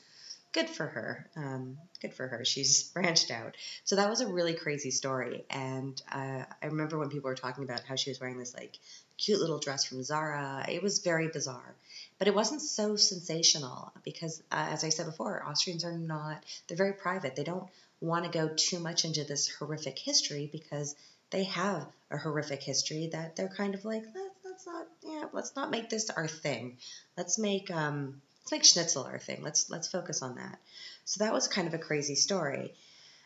Good 0.53 0.69
for 0.69 0.85
her. 0.85 1.27
Um, 1.35 1.79
good 1.99 2.13
for 2.13 2.27
her. 2.27 2.45
She's 2.45 2.83
branched 2.83 3.31
out. 3.31 3.57
So 3.85 3.95
that 3.95 4.09
was 4.09 4.21
a 4.21 4.27
really 4.27 4.53
crazy 4.53 4.91
story. 4.91 5.45
And 5.49 5.99
uh, 6.11 6.43
I 6.61 6.65
remember 6.67 6.99
when 6.99 7.09
people 7.09 7.29
were 7.29 7.35
talking 7.35 7.63
about 7.63 7.81
how 7.81 7.95
she 7.95 8.11
was 8.11 8.19
wearing 8.19 8.37
this 8.37 8.53
like 8.53 8.77
cute 9.17 9.39
little 9.39 9.57
dress 9.57 9.83
from 9.83 10.03
Zara. 10.03 10.65
It 10.69 10.83
was 10.83 10.99
very 10.99 11.27
bizarre. 11.27 11.73
But 12.19 12.27
it 12.27 12.35
wasn't 12.35 12.61
so 12.61 12.95
sensational 12.95 13.91
because, 14.03 14.43
uh, 14.51 14.67
as 14.69 14.83
I 14.83 14.89
said 14.89 15.07
before, 15.07 15.43
Austrians 15.43 15.85
are 15.85 15.97
not, 15.97 16.43
they're 16.67 16.77
very 16.77 16.93
private. 16.93 17.35
They 17.35 17.43
don't 17.43 17.67
want 17.99 18.25
to 18.25 18.31
go 18.31 18.49
too 18.55 18.77
much 18.79 19.05
into 19.05 19.23
this 19.23 19.49
horrific 19.49 19.97
history 19.97 20.49
because 20.51 20.95
they 21.31 21.45
have 21.45 21.87
a 22.11 22.17
horrific 22.17 22.61
history 22.61 23.09
that 23.11 23.35
they're 23.35 23.49
kind 23.49 23.73
of 23.73 23.85
like, 23.85 24.03
let's, 24.13 24.35
let's 24.45 24.65
not, 24.67 24.87
yeah, 25.03 25.25
let's 25.33 25.55
not 25.55 25.71
make 25.71 25.89
this 25.89 26.11
our 26.11 26.27
thing. 26.27 26.77
Let's 27.17 27.39
make, 27.39 27.71
um, 27.71 28.21
let's 28.43 28.51
make 28.51 28.65
schnitzel 28.65 29.03
our 29.05 29.19
thing. 29.19 29.41
Let's, 29.41 29.69
let's 29.69 29.87
focus 29.87 30.21
on 30.21 30.35
that. 30.35 30.59
So 31.05 31.23
that 31.23 31.33
was 31.33 31.47
kind 31.47 31.67
of 31.67 31.73
a 31.73 31.77
crazy 31.77 32.15
story. 32.15 32.73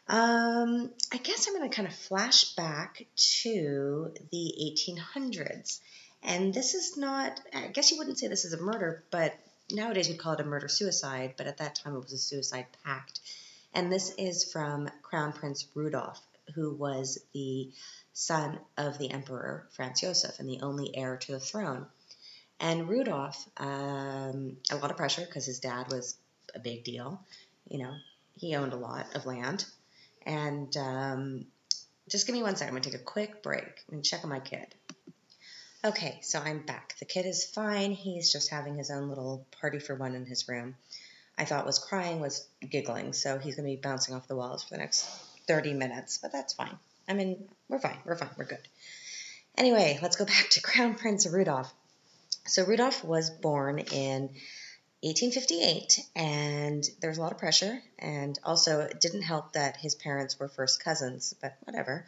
Um, 0.08 0.92
I 1.12 1.18
guess 1.18 1.48
I'm 1.48 1.56
going 1.56 1.70
to 1.70 1.76
kind 1.76 1.88
of 1.88 1.94
flash 1.94 2.56
back 2.56 3.06
to 3.42 4.14
the 4.32 4.76
1800s. 4.88 5.80
And 6.24 6.54
this 6.54 6.76
is 6.76 6.98
not, 6.98 7.40
I 7.54 7.68
guess 7.68 7.92
you 7.92 7.98
wouldn't 7.98 8.20
say 8.20 8.28
this 8.28 8.46
is 8.46 8.54
a 8.54 8.62
murder, 8.62 9.04
but 9.12 9.34
nowadays 9.72 10.08
we'd 10.08 10.20
call 10.20 10.34
it 10.34 10.40
a 10.40 10.46
murder 10.46 10.68
suicide, 10.68 11.34
but 11.36 11.48
at 11.48 11.58
that 11.58 11.76
time 11.76 11.96
it 11.96 12.00
was 12.00 12.14
a 12.14 12.18
suicide 12.18 12.68
pact. 12.84 13.20
And 13.74 13.92
this 13.92 14.14
is 14.18 14.50
from 14.52 14.90
Crown 15.02 15.34
Prince 15.34 15.66
Rudolf, 15.74 16.22
who 16.56 16.74
was 16.74 17.20
the 17.34 17.70
son 18.14 18.60
of 18.78 18.98
the 18.98 19.12
Emperor 19.12 19.68
Franz 19.72 20.02
Josef 20.02 20.40
and 20.40 20.50
the 20.50 20.62
only 20.62 20.96
heir 20.96 21.18
to 21.18 21.34
the 21.34 21.40
throne. 21.40 21.86
And 22.60 22.90
Rudolf, 22.90 23.48
um, 23.58 24.58
a 24.72 24.76
lot 24.78 24.90
of 24.90 24.98
pressure 24.98 25.26
because 25.26 25.46
his 25.46 25.60
dad 25.60 25.92
was 25.92 26.18
a 26.56 26.60
big 26.60 26.84
deal. 26.84 27.22
You 27.70 27.80
know, 27.80 27.94
he 28.36 28.56
owned 28.56 28.74
a 28.74 28.78
lot 28.78 29.16
of 29.16 29.26
land. 29.26 29.66
And 30.26 30.76
um, 30.78 31.46
just 32.10 32.26
give 32.26 32.36
me 32.36 32.44
one 32.44 32.56
second. 32.56 32.70
I'm 32.70 32.74
going 32.74 32.84
to 32.84 32.92
take 32.92 33.00
a 33.00 33.04
quick 33.04 33.44
break 33.44 33.84
and 33.92 34.04
check 34.04 34.24
on 34.24 34.30
my 34.30 34.40
kid. 34.40 34.68
Okay, 35.86 36.20
so 36.22 36.40
I'm 36.40 36.66
back. 36.66 36.96
The 37.00 37.06
kid 37.06 37.26
is 37.26 37.46
fine. 37.46 37.92
He's 37.92 38.32
just 38.32 38.50
having 38.50 38.76
his 38.76 38.90
own 38.90 39.10
little 39.10 39.46
party 39.62 39.80
for 39.80 39.96
one 39.96 40.16
in 40.16 40.26
his 40.26 40.48
room. 40.48 40.76
I 41.38 41.46
thought 41.46 41.68
was 41.68 41.78
crying 41.78 42.20
was 42.20 42.48
giggling, 42.68 43.14
so 43.14 43.38
he's 43.38 43.56
going 43.56 43.70
to 43.70 43.76
be 43.76 43.82
bouncing 43.82 44.16
off 44.16 44.28
the 44.28 44.36
walls 44.36 44.64
for 44.64 44.72
the 44.72 44.80
next 44.80 45.06
30 45.48 45.74
minutes, 45.74 46.18
but 46.18 46.32
that's 46.32 46.54
fine. 46.54 46.76
I 47.08 47.14
mean, 47.14 47.48
we're 47.70 47.80
fine. 47.80 47.98
We're 48.06 48.18
fine. 48.18 48.32
We're 48.38 48.46
good. 48.46 48.68
Anyway, 49.56 50.00
let's 50.02 50.16
go 50.16 50.26
back 50.26 50.50
to 50.52 50.62
Crown 50.64 50.96
Prince 50.96 51.28
Rudolph. 51.28 51.72
So 52.48 52.66
Rudolph 52.66 53.04
was 53.04 53.30
born 53.30 53.80
in 53.80 54.30
1858, 55.02 56.00
and 56.16 56.84
there 57.02 57.10
was 57.10 57.18
a 57.18 57.22
lot 57.22 57.32
of 57.32 57.38
pressure, 57.38 57.82
and 58.00 58.38
also 58.44 58.82
it 58.82 59.00
didn't 59.00 59.22
help 59.22 59.54
that 59.54 59.78
his 59.78 59.96
parents 59.96 60.40
were 60.40 60.48
first 60.48 60.84
cousins, 60.84 61.36
but 61.42 61.56
whatever. 61.66 62.06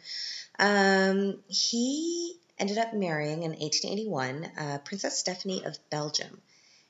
Um, 0.58 1.38
he 1.46 2.36
ended 2.58 2.78
up 2.78 2.92
marrying 2.92 3.42
in 3.44 3.52
1881 3.52 4.44
uh, 4.58 4.78
Princess 4.84 5.18
Stephanie 5.18 5.64
of 5.64 5.78
Belgium. 5.88 6.40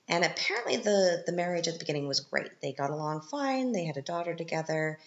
And 0.09 0.25
apparently, 0.25 0.79
the, 0.79 1.23
the 1.27 1.33
marriage 1.33 1.69
at 1.69 1.75
the 1.75 1.79
beginning 1.79 2.09
was 2.09 2.21
great. 2.21 2.61
They 2.61 2.73
got 2.73 2.91
along 2.91 3.23
fine, 3.31 3.73
they 3.73 3.85
had 3.85 3.97
a 3.97 4.03
daughter 4.03 4.35
together. 4.35 4.99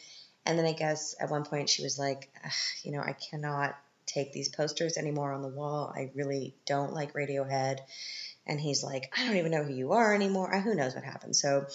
And 0.46 0.60
then 0.60 0.66
I 0.66 0.74
guess 0.74 1.16
at 1.20 1.30
one 1.30 1.44
point 1.44 1.70
she 1.70 1.84
was 1.84 1.98
like, 1.98 2.30
you 2.84 2.92
know, 2.92 3.02
I 3.02 3.14
cannot 3.14 3.76
take 4.06 4.32
these 4.32 4.50
posters 4.50 4.98
anymore 4.98 5.34
on 5.34 5.42
the 5.42 5.48
wall. 5.48 5.92
I 5.96 6.12
really 6.14 6.56
don't 6.66 6.94
like 6.94 7.14
Radiohead. 7.14 7.80
And 8.46 8.60
he's 8.60 8.84
like, 8.84 9.14
I 9.18 9.26
don't 9.26 9.38
even 9.38 9.52
know 9.52 9.64
who 9.64 9.74
you 9.74 9.94
are 9.94 10.14
anymore. 10.14 10.52
Who 10.60 10.76
knows 10.76 10.96
what 10.96 11.04
happened? 11.04 11.36
So 11.36 11.68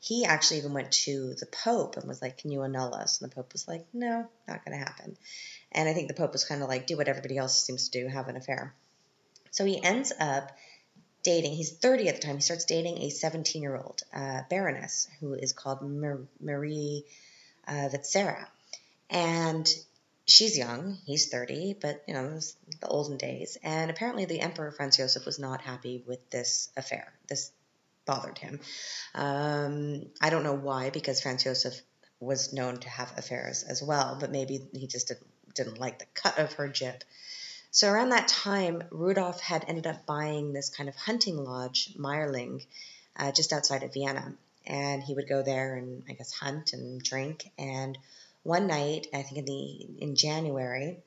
he 0.00 0.24
actually 0.24 0.58
even 0.58 0.72
went 0.72 0.92
to 0.92 1.34
the 1.34 1.46
Pope 1.46 1.96
and 1.96 2.06
was 2.06 2.20
like, 2.20 2.38
Can 2.38 2.50
you 2.50 2.62
annul 2.62 2.94
us? 2.94 3.20
And 3.20 3.30
the 3.30 3.34
Pope 3.34 3.52
was 3.52 3.66
like, 3.68 3.86
No, 3.92 4.26
not 4.46 4.64
going 4.64 4.78
to 4.78 4.84
happen. 4.84 5.16
And 5.72 5.88
I 5.88 5.94
think 5.94 6.08
the 6.08 6.14
Pope 6.14 6.32
was 6.32 6.44
kind 6.44 6.62
of 6.62 6.68
like, 6.68 6.86
Do 6.86 6.96
what 6.96 7.08
everybody 7.08 7.36
else 7.36 7.62
seems 7.62 7.88
to 7.88 8.00
do, 8.00 8.08
have 8.08 8.28
an 8.28 8.36
affair. 8.36 8.74
So 9.50 9.64
he 9.64 9.82
ends 9.82 10.12
up 10.18 10.50
dating, 11.22 11.54
he's 11.54 11.72
30 11.72 12.08
at 12.08 12.16
the 12.16 12.20
time, 12.22 12.36
he 12.36 12.42
starts 12.42 12.66
dating 12.66 12.98
a 12.98 13.10
17 13.10 13.62
year 13.62 13.76
old 13.76 14.02
uh, 14.14 14.42
baroness 14.48 15.08
who 15.20 15.34
is 15.34 15.52
called 15.52 15.82
Mar- 15.82 16.26
Marie 16.40 17.04
uh, 17.66 17.88
Vetsera. 17.92 18.46
And 19.10 19.68
she's 20.26 20.58
young, 20.58 20.98
he's 21.06 21.28
30, 21.28 21.76
but 21.80 22.02
you 22.06 22.14
know, 22.14 22.38
the 22.80 22.88
olden 22.88 23.16
days. 23.16 23.56
And 23.62 23.90
apparently, 23.90 24.24
the 24.24 24.40
Emperor 24.40 24.72
Franz 24.72 24.96
Josef 24.96 25.24
was 25.24 25.38
not 25.38 25.62
happy 25.62 26.02
with 26.06 26.28
this 26.30 26.70
affair. 26.76 27.12
This 27.28 27.52
bothered 28.04 28.38
him. 28.38 28.60
Um, 29.14 30.06
I 30.20 30.30
don't 30.30 30.44
know 30.44 30.54
why, 30.54 30.90
because 30.90 31.20
Franz 31.20 31.44
Josef 31.44 31.80
was 32.20 32.52
known 32.52 32.78
to 32.78 32.88
have 32.88 33.16
affairs 33.16 33.62
as 33.62 33.82
well, 33.82 34.16
but 34.20 34.30
maybe 34.30 34.66
he 34.72 34.86
just 34.86 35.08
didn't, 35.08 35.26
didn't 35.54 35.78
like 35.78 35.98
the 35.98 36.06
cut 36.14 36.38
of 36.38 36.52
her 36.54 36.68
jib. 36.68 37.02
So 37.70 37.90
around 37.90 38.10
that 38.10 38.28
time, 38.28 38.84
Rudolf 38.90 39.40
had 39.40 39.64
ended 39.68 39.86
up 39.86 40.06
buying 40.06 40.52
this 40.52 40.70
kind 40.70 40.88
of 40.88 40.96
hunting 40.96 41.36
lodge, 41.36 41.92
Mayerling, 41.98 42.64
uh, 43.16 43.32
just 43.32 43.52
outside 43.52 43.82
of 43.82 43.92
Vienna. 43.92 44.34
And 44.66 45.02
he 45.02 45.14
would 45.14 45.28
go 45.28 45.42
there 45.42 45.76
and, 45.76 46.02
I 46.08 46.14
guess, 46.14 46.32
hunt 46.32 46.72
and 46.72 47.02
drink. 47.02 47.50
And 47.58 47.98
one 48.46 48.68
night, 48.68 49.08
I 49.12 49.22
think 49.22 49.38
in 49.38 49.44
the 49.44 49.88
in 49.98 50.16
January 50.16 51.02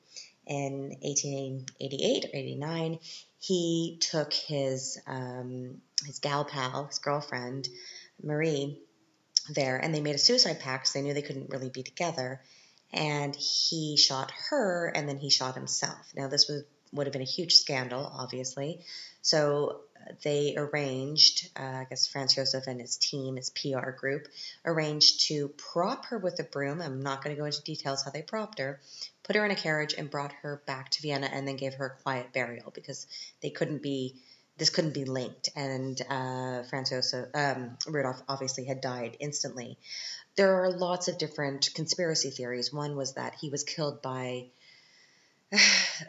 in 0.46 0.96
1888 1.00 2.24
or 2.26 2.28
89, 2.32 2.98
he 3.38 3.98
took 4.00 4.32
his 4.32 5.00
um, 5.06 5.80
his 6.04 6.18
gal 6.18 6.44
pal, 6.44 6.86
his 6.86 6.98
girlfriend, 6.98 7.68
Marie, 8.22 8.78
there, 9.48 9.78
and 9.78 9.94
they 9.94 10.00
made 10.00 10.14
a 10.14 10.18
suicide 10.18 10.60
pact 10.60 10.84
because 10.84 10.92
they 10.92 11.02
knew 11.02 11.14
they 11.14 11.22
couldn't 11.22 11.50
really 11.50 11.70
be 11.70 11.82
together. 11.82 12.42
And 12.92 13.34
he 13.36 13.96
shot 13.96 14.32
her, 14.50 14.92
and 14.94 15.08
then 15.08 15.16
he 15.16 15.30
shot 15.30 15.54
himself. 15.54 16.12
Now, 16.14 16.28
this 16.28 16.48
was 16.48 16.64
would 16.92 17.06
have 17.06 17.12
been 17.12 17.22
a 17.22 17.24
huge 17.24 17.54
scandal, 17.54 18.04
obviously. 18.04 18.80
So 19.22 19.82
they 20.22 20.54
arranged, 20.56 21.48
uh, 21.58 21.62
I 21.62 21.86
guess 21.88 22.06
Franz 22.06 22.34
Josef 22.34 22.66
and 22.66 22.80
his 22.80 22.96
team, 22.96 23.36
his 23.36 23.50
PR 23.50 23.90
group, 23.90 24.28
arranged 24.64 25.28
to 25.28 25.48
prop 25.48 26.06
her 26.06 26.18
with 26.18 26.38
a 26.40 26.44
broom. 26.44 26.80
I'm 26.80 27.02
not 27.02 27.22
going 27.22 27.34
to 27.34 27.40
go 27.40 27.46
into 27.46 27.62
details 27.62 28.02
how 28.02 28.10
they 28.10 28.22
propped 28.22 28.58
her, 28.58 28.80
put 29.22 29.36
her 29.36 29.44
in 29.44 29.50
a 29.50 29.56
carriage 29.56 29.94
and 29.96 30.10
brought 30.10 30.32
her 30.42 30.62
back 30.66 30.90
to 30.90 31.02
Vienna 31.02 31.28
and 31.32 31.46
then 31.46 31.56
gave 31.56 31.74
her 31.74 31.86
a 31.86 32.02
quiet 32.02 32.32
burial 32.32 32.70
because 32.74 33.06
they 33.40 33.50
couldn't 33.50 33.82
be, 33.82 34.16
this 34.58 34.70
couldn't 34.70 34.94
be 34.94 35.04
linked. 35.04 35.50
And 35.54 36.00
uh, 36.08 36.62
Franz 36.64 36.90
Josef, 36.90 37.28
um, 37.34 37.76
Rudolph 37.86 38.22
obviously 38.28 38.64
had 38.64 38.80
died 38.80 39.16
instantly. 39.20 39.78
There 40.36 40.64
are 40.64 40.70
lots 40.70 41.08
of 41.08 41.18
different 41.18 41.70
conspiracy 41.74 42.30
theories. 42.30 42.72
One 42.72 42.96
was 42.96 43.14
that 43.14 43.34
he 43.40 43.50
was 43.50 43.64
killed 43.64 44.00
by 44.02 44.46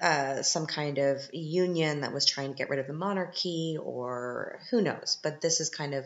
uh, 0.02 0.42
some 0.44 0.66
kind 0.66 0.98
of 0.98 1.22
union 1.34 2.02
that 2.02 2.14
was 2.14 2.26
trying 2.26 2.52
to 2.52 2.58
get 2.58 2.70
rid 2.70 2.80
of 2.80 2.88
the 2.88 2.94
monarchy, 2.94 3.78
or 3.82 4.60
who 4.70 4.82
knows. 4.82 5.18
But 5.22 5.42
this 5.42 5.60
is 5.60 5.70
kind 5.70 5.94
of 5.94 6.06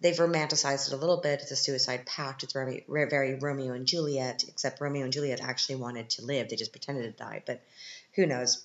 they've 0.00 0.16
romanticized 0.16 0.88
it 0.88 0.94
a 0.94 0.98
little 0.98 1.20
bit. 1.20 1.40
It's 1.40 1.50
a 1.50 1.56
suicide 1.56 2.06
pact. 2.06 2.42
It's 2.42 2.52
very, 2.52 2.84
very 2.88 3.34
Romeo 3.36 3.72
and 3.72 3.86
Juliet, 3.86 4.44
except 4.48 4.80
Romeo 4.80 5.04
and 5.04 5.12
Juliet 5.12 5.40
actually 5.40 5.76
wanted 5.76 6.10
to 6.10 6.24
live. 6.24 6.48
They 6.48 6.56
just 6.56 6.72
pretended 6.72 7.16
to 7.16 7.24
die, 7.24 7.42
but 7.46 7.62
who 8.14 8.26
knows? 8.26 8.64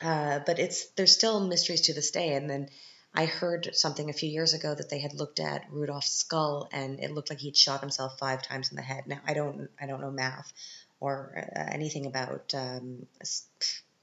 Uh, 0.00 0.40
but 0.46 0.58
it's 0.58 0.86
there's 0.90 1.14
still 1.14 1.40
mysteries 1.40 1.82
to 1.82 1.94
this 1.94 2.10
day. 2.10 2.34
And 2.34 2.48
then 2.48 2.68
I 3.14 3.24
heard 3.24 3.70
something 3.72 4.10
a 4.10 4.12
few 4.12 4.28
years 4.28 4.54
ago 4.54 4.74
that 4.74 4.90
they 4.90 5.00
had 5.00 5.14
looked 5.14 5.40
at 5.40 5.64
Rudolph's 5.70 6.12
skull 6.12 6.68
and 6.72 7.00
it 7.00 7.10
looked 7.10 7.30
like 7.30 7.40
he'd 7.40 7.56
shot 7.56 7.80
himself 7.80 8.18
five 8.18 8.42
times 8.42 8.70
in 8.70 8.76
the 8.76 8.82
head. 8.82 9.06
Now 9.06 9.20
I 9.26 9.34
don't 9.34 9.70
I 9.80 9.86
don't 9.86 10.00
know 10.00 10.10
math, 10.10 10.52
or 11.00 11.32
uh, 11.56 11.60
anything 11.72 12.06
about 12.06 12.52
um, 12.54 13.06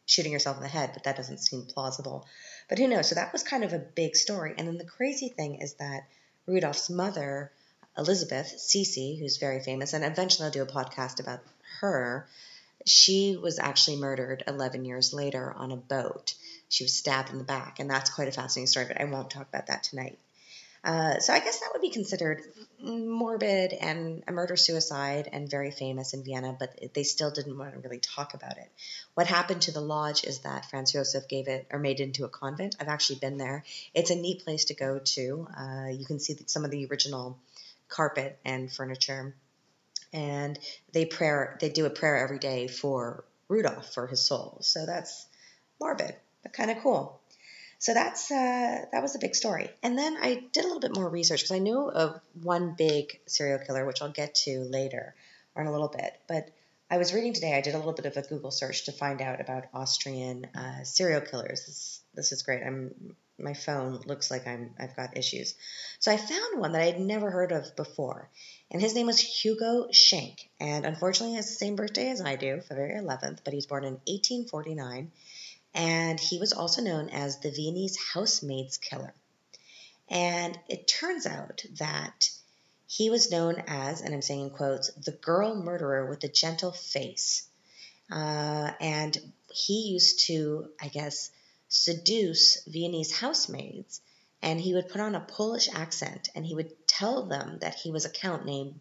shooting 0.05 0.31
yourself 0.31 0.57
in 0.57 0.63
the 0.63 0.69
head, 0.69 0.91
but 0.93 1.03
that 1.03 1.17
doesn't 1.17 1.39
seem 1.39 1.63
plausible. 1.63 2.25
But 2.69 2.79
who 2.79 2.87
knows? 2.87 3.09
So 3.09 3.15
that 3.15 3.33
was 3.33 3.43
kind 3.43 3.63
of 3.63 3.73
a 3.73 3.79
big 3.79 4.15
story. 4.15 4.53
And 4.57 4.67
then 4.67 4.77
the 4.77 4.85
crazy 4.85 5.29
thing 5.29 5.61
is 5.61 5.73
that 5.75 6.07
Rudolph's 6.45 6.89
mother, 6.89 7.51
Elizabeth 7.97 8.53
Sisi, 8.57 9.19
who's 9.19 9.37
very 9.37 9.59
famous, 9.59 9.93
and 9.93 10.03
eventually 10.03 10.45
I'll 10.45 10.51
do 10.51 10.61
a 10.61 10.67
podcast 10.67 11.19
about 11.19 11.41
her. 11.79 12.27
She 12.85 13.35
was 13.35 13.57
actually 13.57 13.97
murdered 13.97 14.43
11 14.47 14.85
years 14.85 15.13
later 15.13 15.51
on 15.53 15.71
a 15.71 15.77
boat. 15.77 16.35
She 16.69 16.83
was 16.83 16.93
stabbed 16.93 17.31
in 17.31 17.37
the 17.39 17.43
back, 17.43 17.79
and 17.79 17.89
that's 17.89 18.09
quite 18.09 18.27
a 18.27 18.31
fascinating 18.31 18.67
story, 18.67 18.85
but 18.85 19.01
I 19.01 19.05
won't 19.05 19.31
talk 19.31 19.47
about 19.47 19.67
that 19.67 19.83
tonight. 19.83 20.19
Uh, 20.85 21.17
so 21.19 21.33
I 21.33 21.39
guess 21.39 21.61
that 21.61 21.71
would 21.73 21.81
be 21.81 21.89
considered 21.89 22.43
morbid 22.79 23.73
and 23.73 24.23
a 24.27 24.31
murder 24.31 24.55
suicide 24.55 25.27
and 25.31 25.49
very 25.49 25.71
famous 25.71 26.13
in 26.13 26.23
Vienna, 26.23 26.55
but 26.57 26.93
they 26.93 27.01
still 27.01 27.31
didn't 27.31 27.57
want 27.57 27.73
to 27.73 27.79
really 27.79 27.99
talk 27.99 28.35
about 28.35 28.57
it. 28.57 28.71
What 29.15 29.25
happened 29.25 29.63
to 29.63 29.71
the 29.71 29.81
lodge 29.81 30.23
is 30.23 30.41
that 30.41 30.69
Franz 30.69 30.91
Josef 30.91 31.27
gave 31.27 31.47
it 31.47 31.65
or 31.71 31.79
made 31.79 31.99
it 31.99 32.03
into 32.03 32.23
a 32.23 32.29
convent. 32.29 32.75
I've 32.79 32.87
actually 32.87 33.17
been 33.17 33.37
there. 33.37 33.63
It's 33.95 34.11
a 34.11 34.15
neat 34.15 34.43
place 34.43 34.65
to 34.65 34.75
go 34.75 34.99
to. 35.03 35.47
Uh, 35.57 35.87
you 35.87 36.05
can 36.05 36.19
see 36.19 36.37
some 36.45 36.63
of 36.63 36.69
the 36.69 36.85
original 36.85 37.39
carpet 37.89 38.37
and 38.45 38.71
furniture, 38.71 39.35
and 40.13 40.59
they 40.93 41.05
prayer 41.05 41.57
they 41.61 41.69
do 41.69 41.87
a 41.87 41.89
prayer 41.89 42.17
every 42.17 42.39
day 42.39 42.67
for 42.67 43.25
Rudolph 43.47 43.91
for 43.91 44.05
his 44.05 44.21
soul. 44.21 44.59
So 44.61 44.85
that's 44.85 45.25
morbid, 45.79 46.15
but 46.43 46.53
kind 46.53 46.69
of 46.69 46.77
cool. 46.83 47.19
So 47.79 47.93
that's 47.93 48.31
uh, 48.31 48.85
that 48.91 49.01
was 49.01 49.15
a 49.15 49.19
big 49.19 49.35
story. 49.35 49.69
And 49.83 49.97
then 49.97 50.17
I 50.19 50.43
did 50.51 50.63
a 50.63 50.67
little 50.67 50.79
bit 50.79 50.95
more 50.95 51.09
research 51.09 51.41
because 51.41 51.55
I 51.55 51.59
knew 51.59 51.89
of 51.89 52.19
one 52.41 52.75
big 52.77 53.19
serial 53.27 53.59
killer, 53.59 53.85
which 53.85 54.01
I'll 54.01 54.11
get 54.11 54.35
to 54.45 54.59
later 54.61 55.15
or 55.55 55.61
in 55.61 55.67
a 55.67 55.71
little 55.71 55.89
bit. 55.89 56.19
But 56.27 56.49
I 56.89 56.97
was 56.97 57.13
reading 57.13 57.33
today. 57.33 57.55
I 57.55 57.61
did 57.61 57.73
a 57.73 57.77
little 57.77 57.93
bit 57.93 58.05
of 58.05 58.15
a 58.17 58.21
Google 58.21 58.51
search 58.51 58.85
to 58.85 58.91
find 58.91 59.21
out 59.21 59.41
about 59.41 59.65
Austrian 59.73 60.45
uh, 60.55 60.83
serial 60.83 61.21
killers. 61.21 61.65
This, 61.65 62.01
this 62.13 62.31
is 62.31 62.43
great. 62.43 62.63
I'm 62.63 63.15
my 63.37 63.53
phone 63.53 63.99
looks 64.05 64.31
like 64.31 64.47
I'm 64.47 64.73
I've 64.79 64.95
got 64.95 65.17
issues. 65.17 65.55
So 65.99 66.11
I 66.11 66.17
found 66.17 66.59
one 66.59 66.71
that 66.71 66.81
I 66.81 66.85
had 66.85 66.99
never 66.99 67.29
heard 67.29 67.51
of 67.51 67.75
before, 67.75 68.29
and 68.71 68.81
his 68.81 68.95
name 68.95 69.07
was 69.07 69.19
Hugo 69.19 69.87
Schenk. 69.91 70.49
And 70.59 70.85
unfortunately, 70.85 71.31
he 71.31 71.35
has 71.35 71.49
the 71.49 71.55
same 71.55 71.75
birthday 71.75 72.11
as 72.11 72.21
I 72.21 72.35
do, 72.35 72.61
February 72.61 73.01
11th. 73.01 73.39
But 73.43 73.53
he's 73.53 73.65
born 73.65 73.83
in 73.83 73.93
1849 74.05 75.11
and 75.75 76.19
he 76.19 76.39
was 76.39 76.53
also 76.53 76.81
known 76.81 77.09
as 77.09 77.39
the 77.39 77.51
Viennese 77.51 77.97
housemaid's 77.97 78.77
killer. 78.77 79.13
And 80.09 80.57
it 80.67 80.87
turns 80.87 81.25
out 81.25 81.63
that 81.77 82.29
He 82.87 83.09
was 83.09 83.31
known 83.31 83.63
as, 83.67 84.01
and 84.01 84.13
I'm 84.13 84.21
saying 84.21 84.41
in 84.41 84.49
quotes, 84.51 84.91
the 84.93 85.11
girl 85.11 85.55
murderer 85.55 86.07
with 86.09 86.19
the 86.19 86.27
gentle 86.27 86.71
face. 86.71 87.47
Uh, 88.11 88.71
and 88.79 89.17
he 89.51 89.89
used 89.89 90.27
to, 90.27 90.69
I 90.81 90.87
guess, 90.89 91.31
seduce 91.67 92.63
Viennese 92.65 93.11
housemaids. 93.11 94.01
And 94.41 94.61
he 94.61 94.73
would 94.75 94.89
put 94.89 95.01
on 95.01 95.15
a 95.15 95.19
Polish 95.19 95.67
accent 95.73 96.29
and 96.35 96.45
he 96.45 96.53
would 96.53 96.87
tell 96.87 97.25
them 97.25 97.57
that 97.61 97.75
he 97.75 97.91
was 97.91 98.05
a 98.05 98.09
count 98.09 98.45
named 98.45 98.79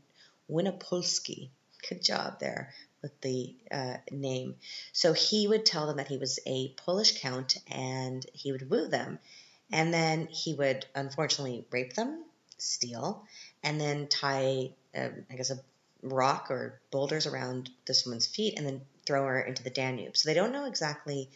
Winnipolski. 0.51 1.49
Good 1.89 2.05
job 2.05 2.39
there 2.39 2.75
with 3.05 3.21
the 3.21 3.55
uh, 3.71 3.97
name. 4.11 4.57
So 4.93 5.13
he 5.13 5.47
would 5.47 5.67
tell 5.67 5.87
them 5.87 5.99
that 5.99 6.09
he 6.09 6.17
was 6.17 6.41
a 6.47 6.71
Polish 6.71 7.21
count 7.21 7.59
and 7.71 8.25
he 8.33 8.51
would 8.51 8.71
woo 8.71 8.89
them. 8.89 9.19
And 9.71 9.93
then 9.93 10.27
he 10.27 10.55
would 10.55 10.87
unfortunately 10.95 11.67
rape 11.71 11.93
them, 11.93 12.25
steal, 12.57 13.25
and 13.63 13.79
then 13.79 14.09
tie, 14.09 14.71
uh, 14.97 15.09
I 15.31 15.35
guess, 15.37 15.51
a 15.51 15.61
rock 16.03 16.51
or 16.51 16.81
boulders 16.91 17.27
around 17.27 17.69
this 17.87 18.07
woman's 18.07 18.27
feet 18.27 18.55
and 18.57 18.67
then 18.67 18.81
throw 19.07 19.27
her 19.27 19.41
into 19.41 19.63
the 19.63 19.71
Danube. 19.71 20.17
So 20.17 20.29
they 20.29 20.35
don't 20.35 20.53
know 20.53 20.65
exactly 20.65 21.29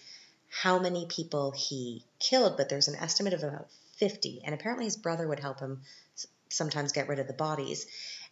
how 0.49 0.79
many 0.79 1.05
people 1.07 1.51
he 1.51 2.03
killed, 2.19 2.57
but 2.57 2.71
there's 2.71 2.89
an 2.89 2.97
estimate 2.97 3.35
of 3.35 3.43
about 3.43 3.69
50. 3.97 4.41
And 4.43 4.55
apparently 4.55 4.87
his 4.87 4.97
brother 4.97 5.29
would 5.29 5.41
help 5.41 5.61
him 5.61 5.83
sometimes 6.49 6.93
get 6.93 7.09
rid 7.09 7.19
of 7.19 7.27
the 7.27 7.35
bodies. 7.35 7.87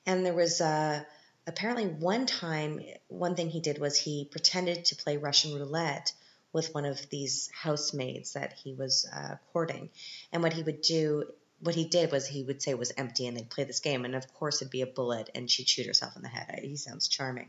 And 0.06 0.24
there 0.24 0.32
was 0.32 0.62
uh, 0.62 1.02
apparently 1.46 1.86
one 1.86 2.26
time, 2.26 2.80
one 3.08 3.34
thing 3.34 3.50
he 3.50 3.60
did 3.60 3.78
was 3.78 3.96
he 3.96 4.28
pretended 4.30 4.86
to 4.86 4.96
play 4.96 5.16
Russian 5.16 5.54
roulette 5.54 6.12
with 6.52 6.74
one 6.74 6.84
of 6.84 7.08
these 7.10 7.50
housemaids 7.54 8.32
that 8.32 8.54
he 8.54 8.72
was 8.72 9.06
uh, 9.14 9.36
courting. 9.52 9.90
And 10.32 10.42
what 10.42 10.52
he 10.52 10.62
would 10.62 10.80
do 10.80 11.24
what 11.60 11.74
he 11.74 11.86
did 11.86 12.12
was 12.12 12.26
he 12.26 12.42
would 12.42 12.60
say 12.60 12.72
it 12.72 12.78
was 12.78 12.92
empty 12.96 13.26
and 13.26 13.36
they'd 13.36 13.48
play 13.48 13.64
this 13.64 13.80
game 13.80 14.04
and 14.04 14.14
of 14.14 14.32
course 14.34 14.60
it'd 14.60 14.70
be 14.70 14.82
a 14.82 14.86
bullet 14.86 15.30
and 15.34 15.50
she'd 15.50 15.68
shoot 15.68 15.86
herself 15.86 16.16
in 16.16 16.22
the 16.22 16.28
head. 16.28 16.60
He 16.62 16.76
sounds 16.76 17.08
charming. 17.08 17.48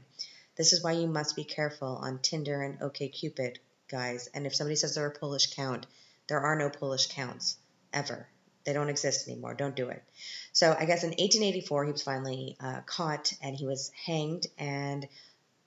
This 0.55 0.73
is 0.73 0.83
why 0.83 0.93
you 0.93 1.07
must 1.07 1.35
be 1.35 1.43
careful 1.43 1.97
on 2.01 2.19
Tinder 2.19 2.61
and 2.61 2.79
OkCupid, 2.79 3.57
guys. 3.89 4.27
And 4.33 4.47
if 4.47 4.55
somebody 4.55 4.75
says 4.75 4.95
they're 4.95 5.07
a 5.07 5.11
Polish 5.11 5.53
count, 5.53 5.85
there 6.27 6.39
are 6.39 6.57
no 6.57 6.69
Polish 6.69 7.07
counts 7.07 7.57
ever. 7.93 8.27
They 8.67 8.73
don't 8.73 8.89
exist 8.89 9.29
anymore. 9.29 9.53
Don't 9.53 9.77
do 9.77 9.87
it. 9.87 10.03
So 10.51 10.75
I 10.77 10.83
guess 10.83 11.03
in 11.03 11.11
1884 11.11 11.85
he 11.85 11.91
was 11.93 12.03
finally 12.03 12.57
uh, 12.59 12.81
caught 12.85 13.31
and 13.41 13.55
he 13.55 13.65
was 13.65 13.91
hanged. 14.05 14.45
And 14.57 15.07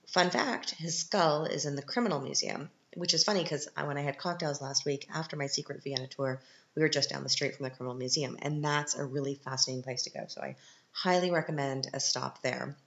fun 0.07 0.29
fact, 0.29 0.75
his 0.75 0.99
skull 0.99 1.45
is 1.45 1.65
in 1.65 1.75
the 1.75 1.81
Criminal 1.81 2.21
Museum, 2.21 2.69
which 2.95 3.15
is 3.15 3.23
funny 3.23 3.41
because 3.41 3.67
when 3.75 3.97
I 3.97 4.01
had 4.01 4.19
cocktails 4.19 4.61
last 4.61 4.85
week 4.85 5.07
after 5.11 5.35
my 5.35 5.47
secret 5.47 5.83
Vienna 5.83 6.05
tour, 6.05 6.43
we 6.75 6.83
were 6.83 6.89
just 6.89 7.09
down 7.09 7.23
the 7.23 7.29
street 7.29 7.55
from 7.55 7.63
the 7.63 7.71
Criminal 7.71 7.97
Museum, 7.97 8.37
and 8.39 8.63
that's 8.63 8.93
a 8.93 9.03
really 9.03 9.33
fascinating 9.33 9.81
place 9.81 10.03
to 10.03 10.11
go. 10.11 10.25
So 10.27 10.41
I 10.41 10.55
highly 10.91 11.31
recommend 11.31 11.89
a 11.95 11.99
stop 11.99 12.43
there. 12.43 12.77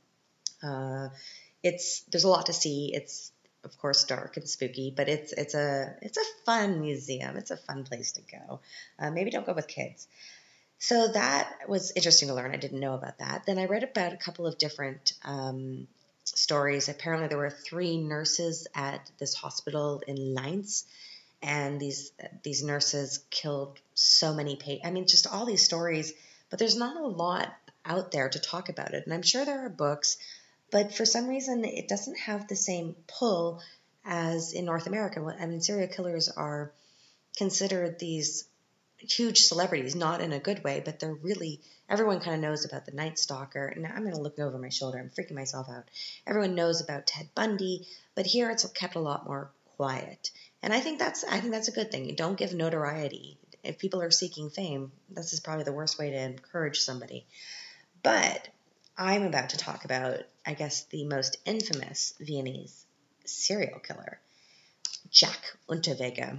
Uh, 0.62 1.08
it's 1.64 2.02
there's 2.02 2.22
a 2.22 2.28
lot 2.28 2.46
to 2.46 2.52
see. 2.52 2.92
It's 2.94 3.32
of 3.64 3.76
course 3.78 4.04
dark 4.04 4.36
and 4.36 4.48
spooky, 4.48 4.92
but 4.94 5.08
it's 5.08 5.32
it's 5.32 5.54
a 5.54 5.94
it's 6.02 6.18
a 6.18 6.44
fun 6.44 6.80
museum. 6.80 7.36
It's 7.36 7.50
a 7.50 7.56
fun 7.56 7.84
place 7.84 8.12
to 8.12 8.22
go. 8.22 8.60
Uh, 8.98 9.10
maybe 9.10 9.30
don't 9.30 9.46
go 9.46 9.52
with 9.52 9.68
kids. 9.68 10.06
So 10.78 11.08
that 11.08 11.68
was 11.68 11.92
interesting 11.96 12.28
to 12.28 12.34
learn. 12.34 12.52
I 12.52 12.56
didn't 12.56 12.80
know 12.80 12.94
about 12.94 13.18
that. 13.18 13.46
Then 13.46 13.58
I 13.58 13.66
read 13.66 13.84
about 13.84 14.12
a 14.12 14.18
couple 14.18 14.46
of 14.46 14.58
different 14.58 15.14
um, 15.24 15.86
stories. 16.24 16.88
Apparently, 16.88 17.28
there 17.28 17.38
were 17.38 17.50
three 17.50 17.96
nurses 17.96 18.66
at 18.74 19.10
this 19.18 19.34
hospital 19.34 20.02
in 20.06 20.34
Linz 20.34 20.84
and 21.44 21.78
these 21.78 22.10
these 22.42 22.64
nurses 22.64 23.20
killed 23.30 23.78
so 23.94 24.32
many 24.32 24.56
patients. 24.56 24.86
I 24.86 24.90
mean, 24.90 25.06
just 25.06 25.26
all 25.26 25.44
these 25.44 25.64
stories, 25.64 26.14
but 26.50 26.58
there's 26.58 26.76
not 26.76 26.96
a 26.96 27.06
lot 27.06 27.54
out 27.84 28.10
there 28.10 28.28
to 28.30 28.38
talk 28.38 28.70
about 28.70 28.94
it. 28.94 29.04
And 29.04 29.12
I'm 29.12 29.22
sure 29.22 29.44
there 29.44 29.66
are 29.66 29.68
books, 29.68 30.16
but 30.74 30.92
for 30.92 31.06
some 31.06 31.28
reason 31.28 31.64
it 31.64 31.86
doesn't 31.86 32.18
have 32.18 32.48
the 32.48 32.56
same 32.56 32.96
pull 33.06 33.62
as 34.04 34.52
in 34.52 34.64
North 34.64 34.88
America. 34.88 35.24
I 35.38 35.46
mean, 35.46 35.60
serial 35.60 35.86
killers 35.86 36.28
are 36.28 36.72
considered 37.36 38.00
these 38.00 38.48
huge 38.98 39.42
celebrities, 39.42 39.94
not 39.94 40.20
in 40.20 40.32
a 40.32 40.40
good 40.40 40.64
way, 40.64 40.82
but 40.84 40.98
they're 40.98 41.14
really 41.14 41.60
everyone 41.88 42.18
kind 42.18 42.34
of 42.34 42.40
knows 42.40 42.64
about 42.64 42.86
the 42.86 42.90
Night 42.90 43.20
Stalker. 43.20 43.68
And 43.68 43.86
I'm 43.86 44.02
going 44.02 44.16
to 44.16 44.20
look 44.20 44.40
over 44.40 44.58
my 44.58 44.68
shoulder. 44.68 44.98
I'm 44.98 45.10
freaking 45.10 45.36
myself 45.36 45.68
out. 45.70 45.84
Everyone 46.26 46.56
knows 46.56 46.80
about 46.80 47.06
Ted 47.06 47.28
Bundy, 47.36 47.86
but 48.16 48.26
here 48.26 48.50
it's 48.50 48.68
kept 48.70 48.96
a 48.96 49.00
lot 49.00 49.28
more 49.28 49.52
quiet. 49.76 50.32
And 50.60 50.72
I 50.72 50.80
think 50.80 50.98
that's 50.98 51.22
I 51.22 51.38
think 51.38 51.52
that's 51.52 51.68
a 51.68 51.78
good 51.78 51.92
thing. 51.92 52.04
You 52.06 52.16
don't 52.16 52.36
give 52.36 52.52
notoriety. 52.52 53.38
If 53.62 53.78
people 53.78 54.02
are 54.02 54.10
seeking 54.10 54.50
fame, 54.50 54.90
this 55.08 55.34
is 55.34 55.38
probably 55.38 55.66
the 55.66 55.72
worst 55.72 56.00
way 56.00 56.10
to 56.10 56.18
encourage 56.18 56.80
somebody. 56.80 57.26
But 58.02 58.48
I'm 58.96 59.24
about 59.24 59.50
to 59.50 59.56
talk 59.56 59.84
about, 59.84 60.20
I 60.46 60.54
guess, 60.54 60.84
the 60.84 61.04
most 61.04 61.36
infamous 61.44 62.14
Viennese 62.20 62.86
serial 63.24 63.80
killer, 63.80 64.20
Jack 65.10 65.40
Unterweger. 65.68 66.38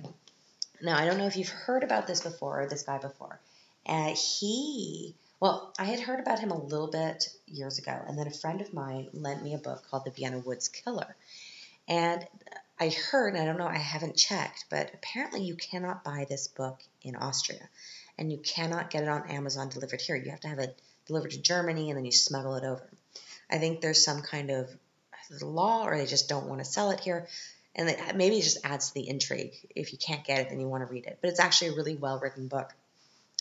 Now, 0.81 0.97
I 0.97 1.05
don't 1.05 1.17
know 1.17 1.27
if 1.27 1.35
you've 1.35 1.49
heard 1.49 1.83
about 1.83 2.07
this 2.07 2.21
before, 2.21 2.61
or 2.61 2.67
this 2.67 2.83
guy 2.83 2.97
before. 2.97 3.39
Uh, 3.85 4.15
he, 4.15 5.15
well, 5.39 5.73
I 5.77 5.85
had 5.85 5.99
heard 5.99 6.19
about 6.19 6.39
him 6.39 6.51
a 6.51 6.63
little 6.63 6.89
bit 6.89 7.29
years 7.45 7.77
ago, 7.77 7.99
and 8.07 8.17
then 8.17 8.27
a 8.27 8.31
friend 8.31 8.61
of 8.61 8.73
mine 8.73 9.09
lent 9.13 9.43
me 9.43 9.53
a 9.53 9.59
book 9.59 9.83
called 9.89 10.05
The 10.05 10.11
Vienna 10.11 10.39
Woods 10.39 10.69
Killer. 10.69 11.15
And 11.87 12.25
I 12.79 12.89
heard, 12.89 13.33
and 13.33 13.41
I 13.41 13.45
don't 13.45 13.57
know, 13.57 13.67
I 13.67 13.77
haven't 13.77 14.17
checked, 14.17 14.65
but 14.69 14.93
apparently 14.93 15.43
you 15.43 15.55
cannot 15.55 16.03
buy 16.03 16.25
this 16.27 16.47
book 16.47 16.81
in 17.01 17.15
Austria 17.15 17.69
and 18.17 18.31
you 18.31 18.37
cannot 18.37 18.89
get 18.89 19.03
it 19.03 19.09
on 19.09 19.29
Amazon 19.29 19.69
delivered 19.69 20.01
here. 20.01 20.15
You 20.15 20.31
have 20.31 20.39
to 20.41 20.47
have 20.47 20.59
it 20.59 20.79
delivered 21.05 21.31
to 21.31 21.41
Germany 21.41 21.89
and 21.89 21.97
then 21.97 22.05
you 22.05 22.11
smuggle 22.11 22.55
it 22.55 22.63
over. 22.63 22.87
I 23.49 23.57
think 23.57 23.81
there's 23.81 24.03
some 24.03 24.21
kind 24.21 24.49
of 24.49 24.69
law 25.41 25.85
or 25.85 25.97
they 25.97 26.05
just 26.05 26.29
don't 26.29 26.47
want 26.47 26.59
to 26.59 26.65
sell 26.65 26.91
it 26.91 26.99
here. 26.99 27.27
And 27.75 27.89
it, 27.89 28.15
maybe 28.15 28.37
it 28.37 28.43
just 28.43 28.65
adds 28.65 28.89
to 28.89 28.93
the 28.93 29.09
intrigue. 29.09 29.53
If 29.75 29.91
you 29.91 29.97
can't 29.97 30.23
get 30.23 30.39
it, 30.39 30.49
then 30.49 30.59
you 30.59 30.67
want 30.67 30.87
to 30.87 30.91
read 30.91 31.05
it. 31.05 31.17
But 31.21 31.29
it's 31.29 31.39
actually 31.39 31.69
a 31.69 31.75
really 31.75 31.95
well 31.95 32.19
written 32.19 32.47
book. 32.47 32.73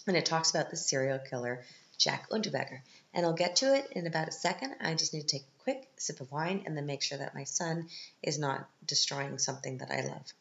And 0.07 0.17
it 0.17 0.27
talks 0.27 0.51
about 0.51 0.71
the 0.71 0.77
serial 0.77 1.19
killer, 1.19 1.65
Jack 1.99 2.29
Unterweger. 2.31 2.81
And 3.15 3.25
I'll 3.25 3.33
get 3.33 3.57
to 3.57 3.75
it 3.75 3.89
in 3.93 4.07
about 4.07 4.29
a 4.29 4.33
second. 4.33 4.75
I 4.81 4.95
just 4.95 5.15
need 5.15 5.23
to 5.23 5.27
take 5.39 5.43
a 5.43 5.63
quick 5.63 5.89
sip 5.97 6.21
of 6.21 6.33
wine 6.33 6.65
and 6.67 6.77
then 6.77 6.85
make 6.85 7.03
sure 7.03 7.19
that 7.19 7.35
my 7.35 7.45
son 7.45 7.89
is 8.23 8.39
not 8.39 8.69
destroying 8.85 9.39
something 9.39 9.79
that 9.79 9.91
I 9.91 10.01
love. 10.01 10.33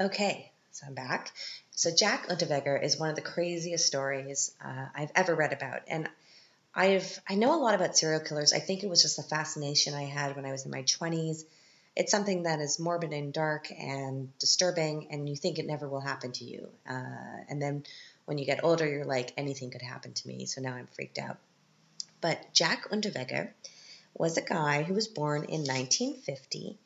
Okay, 0.00 0.50
so 0.74 0.88
I'm 0.88 0.94
back. 0.94 1.30
So 1.70 1.94
Jack 1.94 2.26
Unterweger 2.28 2.82
is 2.82 2.98
one 2.98 3.08
of 3.08 3.14
the 3.14 3.22
craziest 3.22 3.86
stories 3.86 4.52
uh, 4.62 4.86
I've 4.92 5.12
ever 5.14 5.32
read 5.32 5.52
about, 5.52 5.82
and 5.86 6.08
I've 6.74 7.20
I 7.28 7.36
know 7.36 7.54
a 7.54 7.62
lot 7.62 7.76
about 7.76 7.96
serial 7.96 8.20
killers. 8.20 8.52
I 8.52 8.58
think 8.58 8.82
it 8.82 8.90
was 8.90 9.00
just 9.00 9.20
a 9.20 9.22
fascination 9.22 9.94
I 9.94 10.02
had 10.02 10.34
when 10.34 10.44
I 10.44 10.50
was 10.50 10.64
in 10.64 10.72
my 10.72 10.82
20s. 10.82 11.44
It's 11.94 12.10
something 12.10 12.42
that 12.42 12.58
is 12.58 12.80
morbid 12.80 13.12
and 13.12 13.32
dark 13.32 13.70
and 13.70 14.36
disturbing, 14.40 15.06
and 15.12 15.28
you 15.28 15.36
think 15.36 15.60
it 15.60 15.66
never 15.66 15.88
will 15.88 16.00
happen 16.00 16.32
to 16.32 16.44
you. 16.44 16.68
Uh, 16.90 17.44
and 17.48 17.62
then 17.62 17.84
when 18.24 18.38
you 18.38 18.44
get 18.44 18.64
older, 18.64 18.88
you're 18.88 19.04
like, 19.04 19.32
anything 19.36 19.70
could 19.70 19.82
happen 19.82 20.12
to 20.12 20.28
me. 20.28 20.46
So 20.46 20.60
now 20.60 20.74
I'm 20.74 20.88
freaked 20.88 21.20
out. 21.20 21.38
But 22.20 22.52
Jack 22.52 22.90
Unterweger 22.90 23.50
was 24.12 24.38
a 24.38 24.42
guy 24.42 24.82
who 24.82 24.94
was 24.94 25.06
born 25.06 25.44
in 25.44 25.60
1950, 25.60 26.78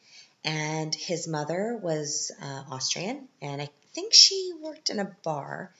and 0.44 0.94
his 0.94 1.26
mother 1.26 1.78
was 1.82 2.30
uh, 2.40 2.64
Austrian, 2.70 3.28
and 3.42 3.60
I 3.60 3.68
think 3.92 4.14
she 4.14 4.52
worked 4.60 4.90
in 4.90 4.98
a 4.98 5.16
bar. 5.24 5.72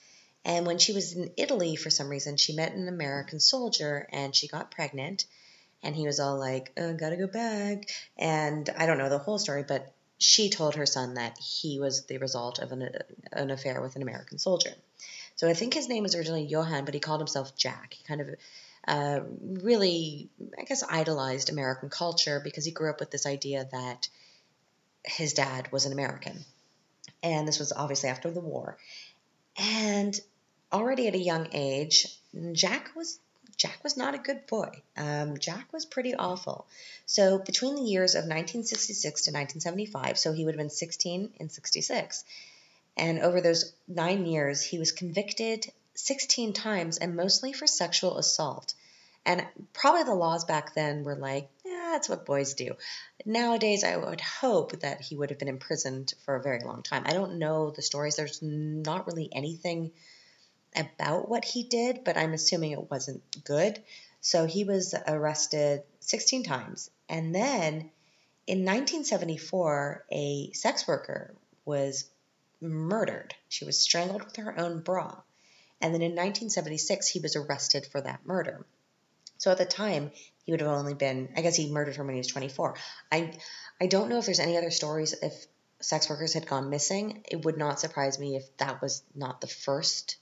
And 0.45 0.65
when 0.65 0.77
she 0.77 0.93
was 0.93 1.13
in 1.13 1.31
Italy, 1.37 1.75
for 1.75 1.89
some 1.89 2.09
reason, 2.09 2.37
she 2.37 2.53
met 2.53 2.73
an 2.73 2.87
American 2.87 3.39
soldier 3.39 4.07
and 4.11 4.35
she 4.35 4.47
got 4.47 4.71
pregnant. 4.71 5.25
And 5.83 5.95
he 5.95 6.05
was 6.05 6.19
all 6.19 6.37
like, 6.37 6.71
oh, 6.77 6.93
gotta 6.93 7.17
go 7.17 7.27
back. 7.27 7.89
And 8.17 8.69
I 8.77 8.85
don't 8.85 8.97
know 8.97 9.09
the 9.09 9.17
whole 9.17 9.37
story, 9.37 9.63
but 9.67 9.93
she 10.17 10.49
told 10.49 10.75
her 10.75 10.85
son 10.85 11.13
that 11.13 11.37
he 11.37 11.79
was 11.79 12.05
the 12.05 12.17
result 12.17 12.59
of 12.59 12.71
an, 12.71 12.89
an 13.31 13.51
affair 13.51 13.81
with 13.81 13.95
an 13.95 14.01
American 14.01 14.37
soldier. 14.37 14.73
So 15.35 15.47
I 15.47 15.53
think 15.53 15.73
his 15.73 15.87
name 15.87 16.03
was 16.03 16.15
originally 16.15 16.43
Johann, 16.43 16.83
but 16.83 16.93
he 16.93 16.99
called 16.99 17.21
himself 17.21 17.55
Jack. 17.55 17.93
He 17.93 18.03
kind 18.03 18.21
of 18.21 18.35
uh, 18.85 19.21
really, 19.41 20.29
I 20.59 20.63
guess, 20.63 20.83
idolized 20.83 21.49
American 21.49 21.89
culture 21.89 22.41
because 22.43 22.65
he 22.65 22.71
grew 22.71 22.89
up 22.89 22.99
with 22.99 23.11
this 23.11 23.25
idea 23.25 23.67
that 23.71 24.09
his 25.03 25.33
dad 25.33 25.71
was 25.71 25.85
an 25.85 25.93
American. 25.93 26.45
And 27.21 27.47
this 27.47 27.59
was 27.59 27.71
obviously 27.71 28.09
after 28.09 28.31
the 28.31 28.39
war. 28.39 28.77
And 29.57 30.19
already 30.71 31.07
at 31.07 31.15
a 31.15 31.19
young 31.19 31.47
age, 31.51 32.07
Jack 32.53 32.91
was 32.95 33.19
Jack 33.57 33.83
was 33.83 33.97
not 33.97 34.15
a 34.15 34.19
good 34.19 34.47
boy. 34.47 34.69
Um, 34.95 35.37
Jack 35.37 35.73
was 35.73 35.85
pretty 35.85 36.15
awful. 36.15 36.65
So 37.05 37.39
between 37.39 37.75
the 37.75 37.81
years 37.81 38.15
of 38.15 38.19
1966 38.19 39.01
to 39.23 39.31
1975, 39.31 40.17
so 40.17 40.31
he 40.31 40.45
would 40.45 40.53
have 40.53 40.59
been 40.59 40.69
16 40.69 41.33
and 41.41 41.51
66, 41.51 42.23
and 42.95 43.19
over 43.19 43.41
those 43.41 43.73
nine 43.85 44.25
years, 44.25 44.61
he 44.61 44.79
was 44.79 44.93
convicted 44.93 45.69
16 45.95 46.53
times 46.53 46.97
and 46.97 47.17
mostly 47.17 47.51
for 47.51 47.67
sexual 47.67 48.17
assault. 48.17 48.73
And 49.25 49.45
probably 49.73 50.03
the 50.03 50.15
laws 50.15 50.45
back 50.45 50.73
then 50.73 51.03
were 51.03 51.15
like, 51.15 51.49
yeah, 51.65 51.89
that's 51.91 52.07
what 52.07 52.25
boys 52.25 52.53
do. 52.53 52.75
Nowadays, 53.25 53.83
I 53.83 53.97
would 53.97 54.21
hope 54.21 54.79
that 54.79 55.01
he 55.01 55.15
would 55.15 55.29
have 55.29 55.39
been 55.39 55.47
imprisoned 55.47 56.13
for 56.23 56.35
a 56.35 56.41
very 56.41 56.61
long 56.63 56.83
time. 56.83 57.03
I 57.05 57.13
don't 57.13 57.39
know 57.39 57.69
the 57.69 57.81
stories. 57.81 58.15
There's 58.15 58.41
not 58.41 59.07
really 59.07 59.29
anything 59.31 59.91
about 60.75 61.27
what 61.27 61.43
he 61.43 61.63
did, 61.63 62.03
but 62.03 62.17
I'm 62.17 62.33
assuming 62.33 62.71
it 62.71 62.89
wasn't 62.89 63.23
good. 63.43 63.81
So 64.21 64.45
he 64.45 64.63
was 64.63 64.93
arrested 65.07 65.83
16 65.99 66.43
times. 66.43 66.89
And 67.07 67.33
then 67.33 67.91
in 68.47 68.65
1974, 68.65 70.05
a 70.11 70.51
sex 70.53 70.87
worker 70.87 71.35
was 71.65 72.09
murdered. 72.61 73.35
She 73.47 73.65
was 73.65 73.79
strangled 73.79 74.23
with 74.23 74.35
her 74.37 74.59
own 74.59 74.81
bra. 74.81 75.15
And 75.81 75.93
then 75.93 76.01
in 76.01 76.11
1976, 76.11 77.07
he 77.07 77.19
was 77.19 77.35
arrested 77.35 77.85
for 77.85 78.01
that 78.01 78.25
murder. 78.25 78.65
So 79.37 79.51
at 79.51 79.57
the 79.57 79.65
time, 79.65 80.11
he 80.49 80.51
would 80.51 80.61
have 80.61 80.71
only 80.71 80.95
been, 80.95 81.29
I 81.37 81.41
guess 81.41 81.55
he 81.55 81.71
murdered 81.71 81.95
her 81.97 82.03
when 82.03 82.15
he 82.15 82.19
was 82.19 82.25
24. 82.25 82.73
I, 83.11 83.37
I 83.79 83.85
don't 83.85 84.09
know 84.09 84.17
if 84.17 84.25
there's 84.25 84.39
any 84.39 84.57
other 84.57 84.71
stories 84.71 85.13
if 85.13 85.45
sex 85.79 86.09
workers 86.09 86.33
had 86.33 86.47
gone 86.47 86.71
missing. 86.71 87.23
It 87.29 87.45
would 87.45 87.55
not 87.55 87.79
surprise 87.79 88.17
me 88.17 88.35
if 88.35 88.57
that 88.57 88.81
was 88.81 89.03
not 89.13 89.41
the 89.41 89.47
first 89.47 90.17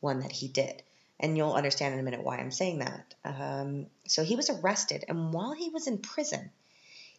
one 0.00 0.20
that 0.20 0.32
he 0.32 0.48
did. 0.48 0.82
And 1.18 1.34
you'll 1.34 1.54
understand 1.54 1.94
in 1.94 2.00
a 2.00 2.02
minute 2.02 2.22
why 2.22 2.36
I'm 2.36 2.50
saying 2.50 2.80
that. 2.80 3.14
Um, 3.24 3.86
so 4.06 4.22
he 4.22 4.36
was 4.36 4.50
arrested, 4.50 5.06
and 5.08 5.32
while 5.32 5.52
he 5.52 5.70
was 5.70 5.86
in 5.86 5.96
prison, 5.96 6.50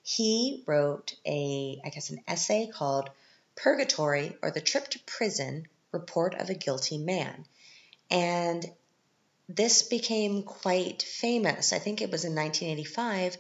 he 0.04 0.64
wrote 0.68 1.16
a, 1.26 1.82
I 1.84 1.90
guess, 1.90 2.12
an 2.12 2.22
essay 2.28 2.70
called 2.72 3.10
Purgatory 3.56 4.38
or 4.44 4.52
the 4.52 4.62
Trip 4.62 4.88
to 4.90 5.00
Prison 5.08 5.66
Report 5.92 6.36
of 6.36 6.52
a 6.52 6.54
Guilty 6.54 7.00
Man. 7.00 7.44
And 8.12 8.64
this 9.56 9.84
became 9.84 10.44
quite 10.44 11.02
famous. 11.02 11.74
I 11.74 11.80
think 11.80 12.02
it 12.02 12.12
was 12.12 12.26
in 12.26 12.36
1985 12.36 13.38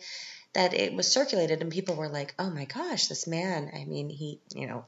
that 0.53 0.73
it 0.73 0.93
was 0.93 1.11
circulated, 1.11 1.61
and 1.61 1.71
people 1.71 1.95
were 1.95 2.09
like, 2.09 2.33
oh 2.37 2.49
my 2.49 2.65
gosh, 2.65 3.07
this 3.07 3.27
man, 3.27 3.71
I 3.73 3.85
mean, 3.85 4.09
he, 4.09 4.39
you 4.53 4.67
know, 4.67 4.85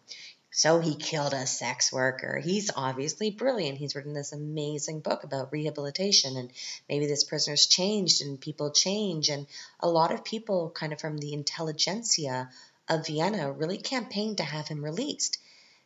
so 0.52 0.80
he 0.80 0.94
killed 0.96 1.34
a 1.34 1.48
sex 1.48 1.92
worker. 1.92 2.38
He's 2.38 2.70
obviously 2.76 3.32
brilliant. 3.32 3.80
He's 3.80 3.96
written 3.96 4.14
this 4.14 4.34
amazing 4.34 5.00
book 5.00 5.24
about 5.24 5.52
rehabilitation, 5.52 6.38
and 6.38 6.52
maybe 6.88 7.08
this 7.08 7.24
prisoner's 7.24 7.66
changed 7.66 8.22
and 8.22 8.40
people 8.40 8.72
change. 8.72 9.30
And 9.30 9.48
a 9.80 9.90
lot 9.90 10.14
of 10.14 10.24
people, 10.24 10.70
kind 10.70 10.94
of 10.94 11.02
from 11.02 11.18
the 11.18 11.34
intelligentsia 11.34 12.50
of 12.88 13.08
Vienna, 13.08 13.52
really 13.52 13.78
campaigned 13.78 14.38
to 14.38 14.44
have 14.44 14.68
him 14.68 14.84
released. 14.84 15.40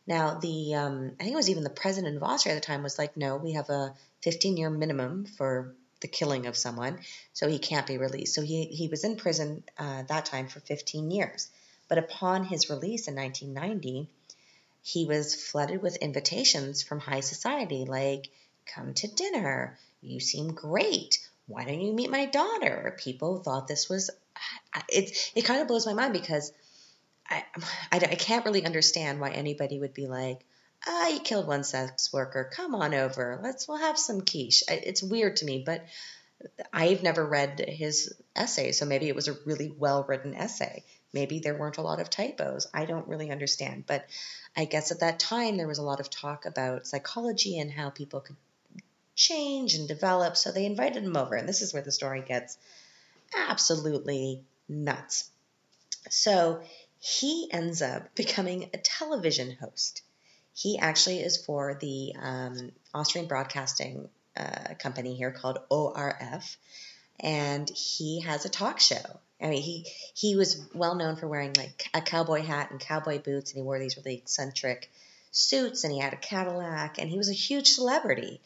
Now, 0.06 0.38
the 0.38 0.74
um, 0.74 1.12
I 1.18 1.22
think 1.22 1.34
it 1.34 1.36
was 1.36 1.50
even 1.50 1.64
the 1.64 1.70
president 1.70 2.16
of 2.16 2.22
Austria 2.22 2.54
at 2.54 2.60
the 2.60 2.66
time 2.66 2.82
was 2.82 2.98
like, 2.98 3.16
no, 3.16 3.36
we 3.36 3.52
have 3.52 3.70
a 3.70 3.94
15 4.22 4.56
year 4.56 4.70
minimum 4.70 5.26
for 5.26 5.74
the 6.00 6.08
killing 6.08 6.46
of 6.46 6.56
someone, 6.56 6.98
so 7.32 7.48
he 7.48 7.58
can't 7.58 7.86
be 7.86 7.98
released. 7.98 8.34
So 8.34 8.42
he, 8.42 8.64
he 8.66 8.88
was 8.88 9.04
in 9.04 9.16
prison 9.16 9.64
uh, 9.78 10.02
that 10.04 10.26
time 10.26 10.48
for 10.48 10.60
15 10.60 11.10
years. 11.10 11.48
But 11.88 11.98
upon 11.98 12.44
his 12.44 12.70
release 12.70 13.08
in 13.08 13.16
1990, 13.16 14.08
he 14.82 15.06
was 15.06 15.34
flooded 15.34 15.82
with 15.82 15.96
invitations 15.96 16.82
from 16.82 17.00
high 17.00 17.20
society 17.20 17.84
like, 17.84 18.28
come 18.66 18.94
to 18.94 19.08
dinner, 19.08 19.78
you 20.02 20.20
seem 20.20 20.52
great, 20.52 21.18
why 21.46 21.64
don't 21.64 21.80
you 21.80 21.92
meet 21.92 22.10
my 22.10 22.26
daughter? 22.26 22.94
People 22.98 23.38
thought 23.42 23.66
this 23.66 23.88
was, 23.88 24.10
it, 24.88 25.32
it 25.34 25.42
kind 25.42 25.62
of 25.62 25.68
blows 25.68 25.86
my 25.86 25.94
mind 25.94 26.12
because 26.12 26.52
I, 27.28 27.44
I, 27.90 27.96
I 27.96 28.14
can't 28.14 28.44
really 28.44 28.64
understand 28.64 29.18
why 29.18 29.30
anybody 29.30 29.80
would 29.80 29.94
be 29.94 30.06
like, 30.06 30.44
ah, 30.86 31.08
you 31.08 31.20
killed 31.20 31.46
one 31.46 31.64
sex 31.64 32.12
worker. 32.12 32.50
Come 32.52 32.74
on 32.74 32.94
over. 32.94 33.40
Let's 33.42 33.66
we'll 33.68 33.78
have 33.78 33.98
some 33.98 34.20
quiche. 34.20 34.62
It's 34.68 35.02
weird 35.02 35.36
to 35.36 35.44
me, 35.44 35.62
but 35.64 35.84
I've 36.72 37.02
never 37.02 37.26
read 37.26 37.58
his 37.58 38.14
essay, 38.36 38.72
so 38.72 38.86
maybe 38.86 39.08
it 39.08 39.16
was 39.16 39.28
a 39.28 39.36
really 39.44 39.68
well 39.76 40.04
written 40.04 40.34
essay. 40.34 40.84
Maybe 41.12 41.40
there 41.40 41.56
weren't 41.56 41.78
a 41.78 41.82
lot 41.82 42.00
of 42.00 42.10
typos. 42.10 42.68
I 42.72 42.84
don't 42.84 43.08
really 43.08 43.30
understand, 43.30 43.84
but 43.86 44.06
I 44.56 44.66
guess 44.66 44.92
at 44.92 45.00
that 45.00 45.18
time 45.18 45.56
there 45.56 45.66
was 45.66 45.78
a 45.78 45.82
lot 45.82 46.00
of 46.00 46.10
talk 46.10 46.46
about 46.46 46.86
psychology 46.86 47.58
and 47.58 47.72
how 47.72 47.90
people 47.90 48.20
could 48.20 48.36
change 49.16 49.74
and 49.74 49.88
develop. 49.88 50.36
So 50.36 50.52
they 50.52 50.66
invited 50.66 51.02
him 51.02 51.16
over, 51.16 51.34
and 51.34 51.48
this 51.48 51.62
is 51.62 51.72
where 51.72 51.82
the 51.82 51.90
story 51.90 52.22
gets 52.22 52.56
absolutely 53.34 54.44
nuts. 54.68 55.30
So 56.10 56.62
he 57.00 57.48
ends 57.52 57.82
up 57.82 58.14
becoming 58.14 58.70
a 58.72 58.78
television 58.78 59.56
host. 59.60 60.02
He 60.58 60.76
actually 60.76 61.20
is 61.20 61.36
for 61.36 61.78
the 61.80 62.14
um, 62.20 62.72
Austrian 62.92 63.28
Broadcasting 63.28 64.08
uh, 64.36 64.74
Company 64.80 65.14
here 65.14 65.30
called 65.30 65.60
ORF, 65.70 66.56
and 67.20 67.70
he 67.70 68.22
has 68.22 68.44
a 68.44 68.48
talk 68.48 68.80
show. 68.80 69.20
I 69.40 69.50
mean, 69.50 69.62
he 69.62 69.86
he 70.14 70.34
was 70.34 70.60
well 70.74 70.96
known 70.96 71.14
for 71.14 71.28
wearing 71.28 71.52
like 71.52 71.88
a 71.94 72.00
cowboy 72.00 72.42
hat 72.42 72.72
and 72.72 72.80
cowboy 72.80 73.20
boots, 73.20 73.52
and 73.52 73.58
he 73.58 73.62
wore 73.62 73.78
these 73.78 73.96
really 73.98 74.16
eccentric 74.16 74.90
suits, 75.30 75.84
and 75.84 75.92
he 75.92 76.00
had 76.00 76.12
a 76.12 76.16
Cadillac, 76.16 76.98
and 76.98 77.08
he 77.08 77.18
was 77.18 77.30
a 77.30 77.34
huge 77.34 77.68
celebrity. 77.68 78.40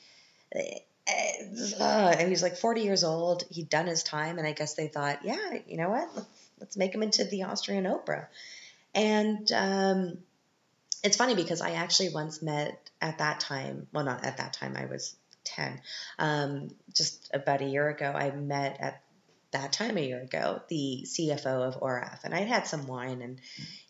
Uh, 0.54 2.14
and 2.18 2.20
he 2.20 2.30
was 2.30 2.42
like 2.42 2.58
40 2.58 2.82
years 2.82 3.04
old. 3.04 3.44
He'd 3.50 3.70
done 3.70 3.86
his 3.86 4.02
time, 4.02 4.36
and 4.36 4.46
I 4.46 4.52
guess 4.52 4.74
they 4.74 4.88
thought, 4.88 5.24
yeah, 5.24 5.60
you 5.66 5.78
know 5.78 5.88
what? 5.88 6.10
Let's, 6.14 6.28
let's 6.60 6.76
make 6.76 6.94
him 6.94 7.02
into 7.02 7.24
the 7.24 7.44
Austrian 7.44 7.84
Oprah. 7.84 8.26
And 8.94 9.50
um, 9.52 10.18
it's 11.02 11.16
funny 11.16 11.34
because 11.34 11.60
I 11.60 11.72
actually 11.72 12.10
once 12.10 12.42
met 12.42 12.90
at 13.00 13.18
that 13.18 13.40
time, 13.40 13.86
well, 13.92 14.04
not 14.04 14.24
at 14.24 14.38
that 14.38 14.52
time, 14.52 14.76
I 14.76 14.86
was 14.86 15.16
10, 15.44 15.80
um, 16.18 16.70
just 16.94 17.30
about 17.34 17.60
a 17.60 17.66
year 17.66 17.88
ago, 17.88 18.12
I 18.14 18.30
met 18.30 18.78
at 18.80 19.02
that 19.52 19.72
time 19.72 19.98
a 19.98 20.00
year 20.00 20.20
ago 20.20 20.62
the 20.68 21.04
CFO 21.06 21.68
of 21.68 21.82
ORF, 21.82 22.20
and 22.24 22.34
I 22.34 22.40
had 22.40 22.66
some 22.66 22.86
wine, 22.86 23.20
and 23.20 23.38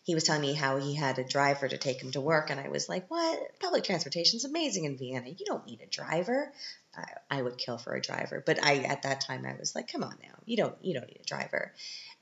he 0.03 0.13
was 0.13 0.25
telling 0.25 0.41
me 0.41 0.53
how 0.53 0.77
he 0.77 0.93
had 0.93 1.17
a 1.19 1.23
driver 1.23 1.67
to 1.67 1.77
take 1.77 2.01
him 2.01 2.11
to 2.11 2.21
work, 2.21 2.49
and 2.49 2.59
I 2.59 2.67
was 2.67 2.89
like, 2.89 3.09
"What? 3.09 3.59
Public 3.59 3.85
transportation 3.85 4.37
is 4.37 4.43
amazing 4.43 4.83
in 4.83 4.97
Vienna. 4.97 5.29
You 5.29 5.45
don't 5.45 5.65
need 5.65 5.81
a 5.81 5.87
driver." 5.87 6.51
I, 6.95 7.05
I 7.31 7.41
would 7.41 7.57
kill 7.57 7.77
for 7.77 7.95
a 7.95 8.01
driver, 8.01 8.43
but 8.45 8.63
I 8.63 8.79
at 8.79 9.03
that 9.03 9.21
time 9.21 9.45
I 9.45 9.55
was 9.57 9.73
like, 9.73 9.91
"Come 9.91 10.03
on 10.03 10.17
now, 10.21 10.35
you 10.45 10.57
don't 10.57 10.75
you 10.81 10.93
don't 10.93 11.07
need 11.07 11.21
a 11.21 11.25
driver." 11.25 11.73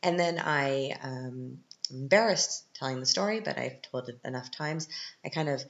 And 0.04 0.19
then 0.19 0.39
I 0.39 0.95
um, 1.01 1.60
embarrassed 1.91 2.65
telling 2.73 2.99
the 2.99 3.06
story, 3.06 3.39
but 3.39 3.58
I've 3.58 3.82
told 3.82 4.10
it 4.10 4.19
enough 4.25 4.51
times. 4.51 4.88
I 5.23 5.30
kind 5.30 5.49
of 5.49 5.63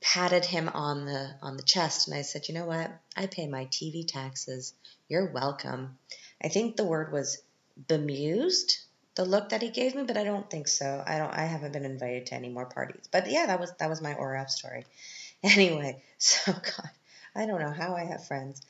patted 0.00 0.44
him 0.44 0.68
on 0.68 1.06
the 1.06 1.34
on 1.42 1.56
the 1.56 1.62
chest 1.62 2.08
and 2.08 2.16
I 2.16 2.22
said, 2.22 2.48
"You 2.48 2.54
know 2.54 2.66
what? 2.66 2.90
I 3.16 3.26
pay 3.26 3.46
my 3.46 3.66
TV 3.66 4.06
taxes. 4.06 4.74
You're 5.08 5.32
welcome." 5.32 5.98
I 6.42 6.48
think 6.48 6.76
the 6.76 6.84
word 6.84 7.12
was 7.12 7.42
bemused, 7.88 8.78
the 9.14 9.24
look 9.24 9.50
that 9.50 9.62
he 9.62 9.70
gave 9.70 9.94
me, 9.94 10.04
but 10.04 10.16
I 10.16 10.24
don't 10.24 10.48
think 10.48 10.68
so. 10.68 11.02
I 11.06 11.18
don't 11.18 11.32
I 11.32 11.44
haven't 11.44 11.72
been 11.72 11.84
invited 11.84 12.26
to 12.26 12.34
any 12.34 12.48
more 12.48 12.66
parties. 12.66 13.08
But 13.10 13.30
yeah, 13.30 13.46
that 13.46 13.60
was 13.60 13.72
that 13.78 13.88
was 13.88 14.00
my 14.00 14.14
ORF 14.14 14.50
story. 14.50 14.86
Anyway, 15.42 16.02
so 16.18 16.52
God, 16.52 16.90
I 17.34 17.46
don't 17.46 17.62
know 17.62 17.72
how 17.72 17.96
I 17.96 18.04
have 18.04 18.26
friends. 18.26 18.60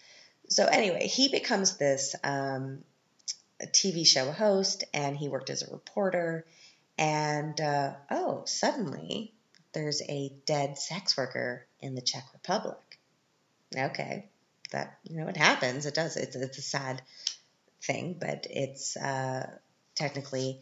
So 0.48 0.66
anyway, 0.66 1.08
he 1.08 1.28
becomes 1.28 1.78
this 1.78 2.14
um, 2.22 2.84
TV 3.60 4.06
show 4.06 4.30
host, 4.30 4.84
and 4.94 5.16
he 5.16 5.28
worked 5.28 5.50
as 5.50 5.62
a 5.62 5.72
reporter. 5.72 6.46
And 7.00 7.58
uh, 7.58 7.94
oh, 8.10 8.42
suddenly 8.44 9.32
there's 9.72 10.02
a 10.02 10.34
dead 10.44 10.76
sex 10.76 11.16
worker 11.16 11.66
in 11.80 11.94
the 11.94 12.02
Czech 12.02 12.24
Republic. 12.34 12.76
Okay, 13.74 14.28
that 14.70 14.98
you 15.04 15.16
know 15.16 15.26
it 15.26 15.36
happens. 15.36 15.86
It 15.86 15.94
does. 15.94 16.16
It's 16.18 16.36
it's 16.36 16.58
a 16.58 16.62
sad 16.62 17.00
thing, 17.82 18.18
but 18.20 18.46
it's 18.50 18.98
uh, 18.98 19.48
technically 19.94 20.60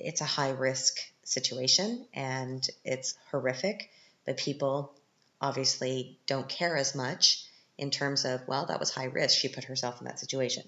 it's 0.00 0.20
a 0.20 0.24
high 0.24 0.50
risk 0.50 0.98
situation 1.22 2.06
and 2.12 2.66
it's 2.84 3.16
horrific. 3.30 3.90
But 4.24 4.38
people 4.38 4.94
obviously 5.40 6.18
don't 6.26 6.48
care 6.48 6.76
as 6.76 6.96
much 6.96 7.44
in 7.78 7.92
terms 7.92 8.24
of 8.24 8.40
well, 8.48 8.66
that 8.66 8.80
was 8.80 8.90
high 8.90 9.04
risk. 9.04 9.38
She 9.38 9.48
put 9.48 9.64
herself 9.64 10.00
in 10.00 10.06
that 10.06 10.18
situation. 10.18 10.64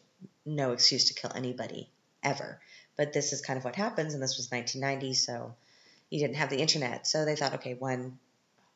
No 0.46 0.70
excuse 0.70 1.06
to 1.06 1.14
kill 1.14 1.32
anybody 1.34 1.90
ever. 2.22 2.60
But 2.98 3.12
this 3.12 3.32
is 3.32 3.40
kind 3.40 3.56
of 3.56 3.64
what 3.64 3.76
happens, 3.76 4.12
and 4.12 4.22
this 4.22 4.36
was 4.36 4.50
1990, 4.50 5.14
so 5.14 5.54
you 6.10 6.18
didn't 6.18 6.36
have 6.36 6.50
the 6.50 6.60
internet. 6.60 7.06
So 7.06 7.24
they 7.24 7.36
thought, 7.36 7.54
okay, 7.54 7.74
one 7.74 8.18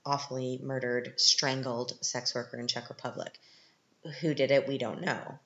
awfully 0.06 0.60
murdered, 0.62 1.20
strangled 1.20 1.98
sex 2.04 2.32
worker 2.32 2.56
in 2.56 2.68
Czech 2.68 2.88
Republic. 2.88 3.36
Who 4.20 4.32
did 4.32 4.52
it? 4.52 4.68
We 4.68 4.78
don't 4.78 5.02
know. 5.02 5.38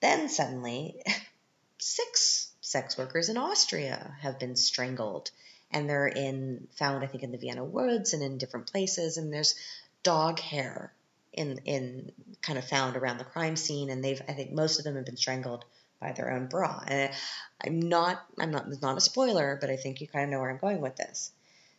Then 0.00 0.28
suddenly, 0.28 1.02
six 1.78 2.52
sex 2.60 2.96
workers 2.96 3.28
in 3.28 3.36
Austria 3.36 4.16
have 4.20 4.38
been 4.38 4.54
strangled, 4.54 5.32
and 5.72 5.90
they're 5.90 6.06
in 6.06 6.68
found, 6.76 7.02
I 7.02 7.08
think, 7.08 7.24
in 7.24 7.32
the 7.32 7.38
Vienna 7.38 7.64
woods 7.64 8.12
and 8.12 8.22
in 8.22 8.38
different 8.38 8.70
places. 8.70 9.16
And 9.16 9.32
there's 9.32 9.56
dog 10.04 10.38
hair 10.38 10.92
in 11.32 11.58
in 11.64 12.12
kind 12.42 12.60
of 12.60 12.68
found 12.68 12.96
around 12.96 13.18
the 13.18 13.24
crime 13.24 13.56
scene, 13.56 13.90
and 13.90 14.04
they've 14.04 14.22
I 14.28 14.34
think 14.34 14.52
most 14.52 14.78
of 14.78 14.84
them 14.84 14.94
have 14.94 15.04
been 15.04 15.16
strangled 15.16 15.64
by 16.04 16.12
their 16.12 16.30
own 16.32 16.46
bra. 16.46 16.82
And 16.86 17.12
I'm 17.64 17.80
not 17.80 18.24
I'm 18.38 18.50
not 18.50 18.66
it's 18.68 18.82
not 18.82 18.98
a 18.98 19.00
spoiler, 19.00 19.58
but 19.60 19.70
I 19.70 19.76
think 19.76 20.00
you 20.00 20.08
kind 20.08 20.24
of 20.24 20.30
know 20.30 20.40
where 20.40 20.50
I'm 20.50 20.58
going 20.58 20.80
with 20.82 20.96
this. 20.96 21.32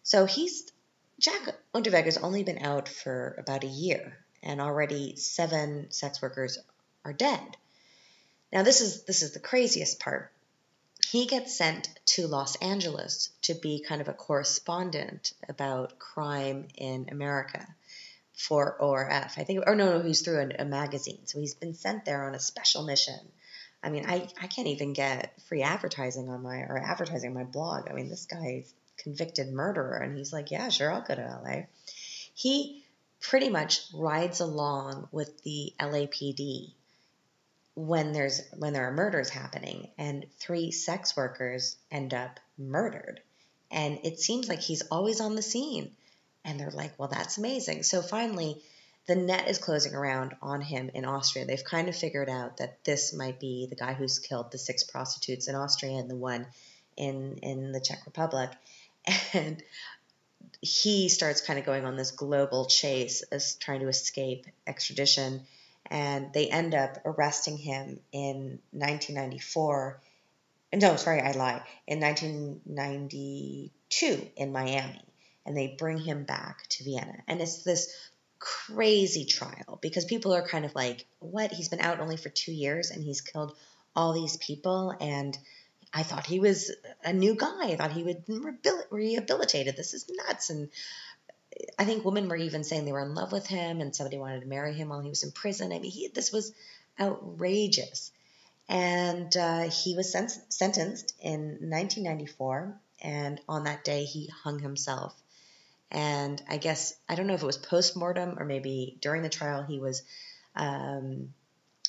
So 0.04 0.26
he's 0.26 0.72
Jack 1.20 1.42
Unterweger 1.74 2.06
has 2.06 2.18
only 2.18 2.44
been 2.44 2.60
out 2.72 2.90
for 2.90 3.36
about 3.38 3.64
a 3.64 3.68
year, 3.68 4.18
and 4.44 4.60
already 4.60 5.16
seven 5.16 5.92
sex 5.92 6.22
workers 6.22 6.58
are 7.06 7.14
dead. 7.14 7.58
Now 8.52 8.64
this 8.64 8.82
is 8.82 9.04
this 9.04 9.22
is 9.22 9.32
the 9.34 9.40
craziest 9.40 10.00
part. 10.00 10.32
He 11.12 11.28
gets 11.28 11.56
sent 11.56 11.88
to 12.14 12.28
Los 12.28 12.56
Angeles 12.58 13.30
to 13.44 13.54
be 13.54 13.86
kind 13.88 14.02
of 14.02 14.08
a 14.10 14.14
correspondent 14.14 15.34
about 15.48 16.00
crime 16.00 16.68
in 16.76 17.08
America. 17.12 17.66
for 18.36 18.76
ORF. 18.82 19.38
I 19.38 19.44
think, 19.46 19.64
or 19.66 19.76
no, 19.76 19.98
no, 19.98 20.04
he's 20.04 20.22
through 20.22 20.40
a, 20.40 20.64
a 20.64 20.66
magazine. 20.66 21.26
So 21.26 21.40
he's 21.40 21.54
been 21.56 21.74
sent 21.74 22.04
there 22.06 22.26
on 22.28 22.36
a 22.36 22.40
special 22.40 22.84
mission. 22.84 23.20
I 23.86 23.90
mean, 23.90 24.06
I, 24.08 24.28
I 24.42 24.48
can't 24.48 24.68
even 24.68 24.94
get 24.94 25.40
free 25.44 25.62
advertising 25.62 26.30
on 26.30 26.42
my, 26.42 26.58
or 26.58 26.78
advertising 26.78 27.34
my 27.34 27.44
blog. 27.44 27.90
I 27.90 27.94
mean, 27.94 28.10
this 28.10 28.26
guy's 28.26 28.74
convicted 28.98 29.54
murderer. 29.54 29.98
And 29.98 30.18
he's 30.18 30.34
like, 30.34 30.52
yeah, 30.52 30.70
sure, 30.70 30.92
I'll 30.92 31.02
go 31.02 31.16
to 31.16 31.42
LA. 31.44 31.64
He 32.34 32.84
pretty 33.22 33.50
much 33.50 33.82
rides 33.94 34.40
along 34.40 35.08
with 35.12 35.42
the 35.44 35.74
LAPD 35.80 36.74
when 37.76 38.14
there's 38.14 38.42
when 38.58 38.72
there 38.72 38.88
are 38.88 38.94
murders 38.94 39.30
happening 39.30 39.90
and 39.98 40.26
three 40.40 40.72
sex 40.72 41.16
workers 41.18 41.76
end 41.92 42.14
up 42.14 42.40
murdered 42.58 43.20
and 43.70 44.00
it 44.04 44.20
seems 44.20 44.48
like 44.48 44.62
he's 44.62 44.82
always 44.84 45.20
on 45.20 45.36
the 45.36 45.42
scene 45.42 45.92
and 46.46 46.58
they're 46.58 46.72
like 46.72 46.98
well 46.98 47.10
that's 47.10 47.38
amazing 47.38 47.84
so 47.84 48.02
finally 48.02 48.62
the 49.08 49.16
net 49.16 49.48
is 49.48 49.58
closing 49.58 49.94
around 49.94 50.36
on 50.42 50.62
him 50.62 50.90
in 50.94 51.06
Austria. 51.06 51.46
They've 51.46 51.64
kind 51.64 51.90
of 51.90 51.96
figured 51.96 52.30
out 52.30 52.58
that 52.58 52.84
this 52.84 53.14
might 53.14 53.40
be 53.40 53.68
the 53.70 53.76
guy 53.76 53.94
who's 53.94 54.20
killed 54.20 54.52
the 54.52 54.58
six 54.58 54.84
prostitutes 54.84 55.48
in 55.48 55.56
Austria 55.56 55.98
and 55.98 56.10
the 56.10 56.16
one 56.16 56.48
in 56.98 57.40
in 57.42 57.72
the 57.72 57.80
Czech 57.80 58.02
Republic. 58.06 58.52
And 59.34 59.62
he 60.62 61.10
starts 61.10 61.42
kind 61.42 61.60
of 61.60 61.66
going 61.66 61.86
on 61.86 61.96
this 61.96 62.12
global 62.12 62.66
chase 62.66 63.22
as 63.32 63.56
trying 63.56 63.82
to 63.82 63.88
escape 63.88 64.48
extradition 64.66 65.42
and 65.88 66.34
they 66.34 66.48
end 66.48 66.74
up 66.74 66.98
arresting 67.06 67.58
him 67.58 68.00
in 68.12 68.60
1994. 68.72 70.00
No, 70.74 70.96
sorry, 70.96 71.22
I 71.22 71.32
lie. 71.32 71.62
In 71.88 72.00
1992 72.00 74.28
in 74.36 74.52
Miami, 74.52 75.06
and 75.46 75.56
they 75.56 75.76
bring 75.78 76.00
him 76.00 76.24
back 76.24 76.66
to 76.70 76.84
Vienna, 76.84 77.22
and 77.28 77.40
it's 77.40 77.62
this 77.64 77.96
crazy 78.46 79.26
trial 79.26 79.80
because 79.82 80.06
people 80.06 80.34
are 80.34 80.48
kind 80.48 80.66
of 80.66 80.76
like, 80.76 81.06
"What? 81.20 81.52
He's 81.52 81.70
been 81.70 81.82
out 81.82 82.00
only 82.00 82.18
for 82.18 82.30
two 82.30 82.52
years, 82.52 82.92
and 82.92 83.04
he's 83.04 83.22
killed 83.22 83.56
all 83.96 84.14
these 84.14 84.38
people." 84.38 84.94
And 85.00 85.38
I 85.94 86.04
thought 86.04 86.28
he 86.28 86.40
was 86.40 86.72
a 87.04 87.14
new 87.14 87.36
guy. 87.36 87.70
I 87.70 87.76
thought 87.76 87.92
he 87.92 88.04
would 88.04 88.24
rehabilitated. 88.92 89.76
This 89.76 89.94
is 89.94 90.10
nuts. 90.10 90.50
And 90.50 90.70
I 91.80 91.86
think 91.86 92.06
women 92.06 92.28
were 92.28 92.36
even 92.36 92.64
saying 92.64 92.86
they 92.86 92.92
were 92.92 93.06
in 93.06 93.16
love 93.16 93.32
with 93.32 93.48
him 93.48 93.82
and 93.82 93.96
somebody 93.96 94.18
wanted 94.18 94.42
to 94.42 94.48
marry 94.48 94.74
him 94.74 94.90
while 94.90 95.00
he 95.00 95.10
was 95.10 95.24
in 95.24 95.32
prison. 95.32 95.72
I 95.72 95.80
mean, 95.80 95.92
he, 95.92 96.10
this 96.10 96.32
was 96.32 96.54
outrageous. 97.00 98.12
And 98.68 99.36
uh, 99.38 99.70
he 99.70 99.96
was 99.96 100.12
sen- 100.12 100.30
sentenced 100.50 101.14
in 101.22 101.70
1994, 101.70 102.76
and 103.02 103.40
on 103.48 103.66
that 103.66 103.84
day, 103.84 104.06
he 104.06 104.28
hung 104.28 104.60
himself. 104.60 105.16
And 105.92 106.42
I 106.50 106.58
guess, 106.58 106.94
I 107.08 107.16
don't 107.16 107.28
know 107.28 107.34
if 107.36 107.44
it 107.44 107.46
was 107.46 107.58
post 107.58 107.96
mortem 107.96 108.36
or 108.38 108.46
maybe 108.46 108.98
during 109.02 109.22
the 109.22 109.30
trial, 109.30 109.64
he 109.64 109.80
was, 109.80 110.04
um, 110.56 111.34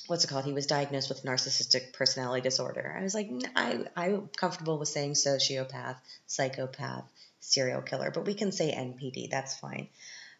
what's 0.07 0.23
it 0.23 0.27
called? 0.27 0.45
He 0.45 0.53
was 0.53 0.67
diagnosed 0.67 1.09
with 1.09 1.23
narcissistic 1.23 1.93
personality 1.93 2.41
disorder. 2.41 2.95
I 2.97 3.03
was 3.03 3.13
like, 3.13 3.29
I, 3.55 3.85
I'm 3.95 4.29
comfortable 4.35 4.77
with 4.77 4.89
saying 4.89 5.13
sociopath, 5.13 5.97
psychopath 6.25 7.05
serial 7.39 7.81
killer, 7.81 8.11
but 8.11 8.25
we 8.25 8.33
can 8.33 8.51
say 8.51 8.71
NPD, 8.71 9.29
that's 9.29 9.57
fine. 9.57 9.89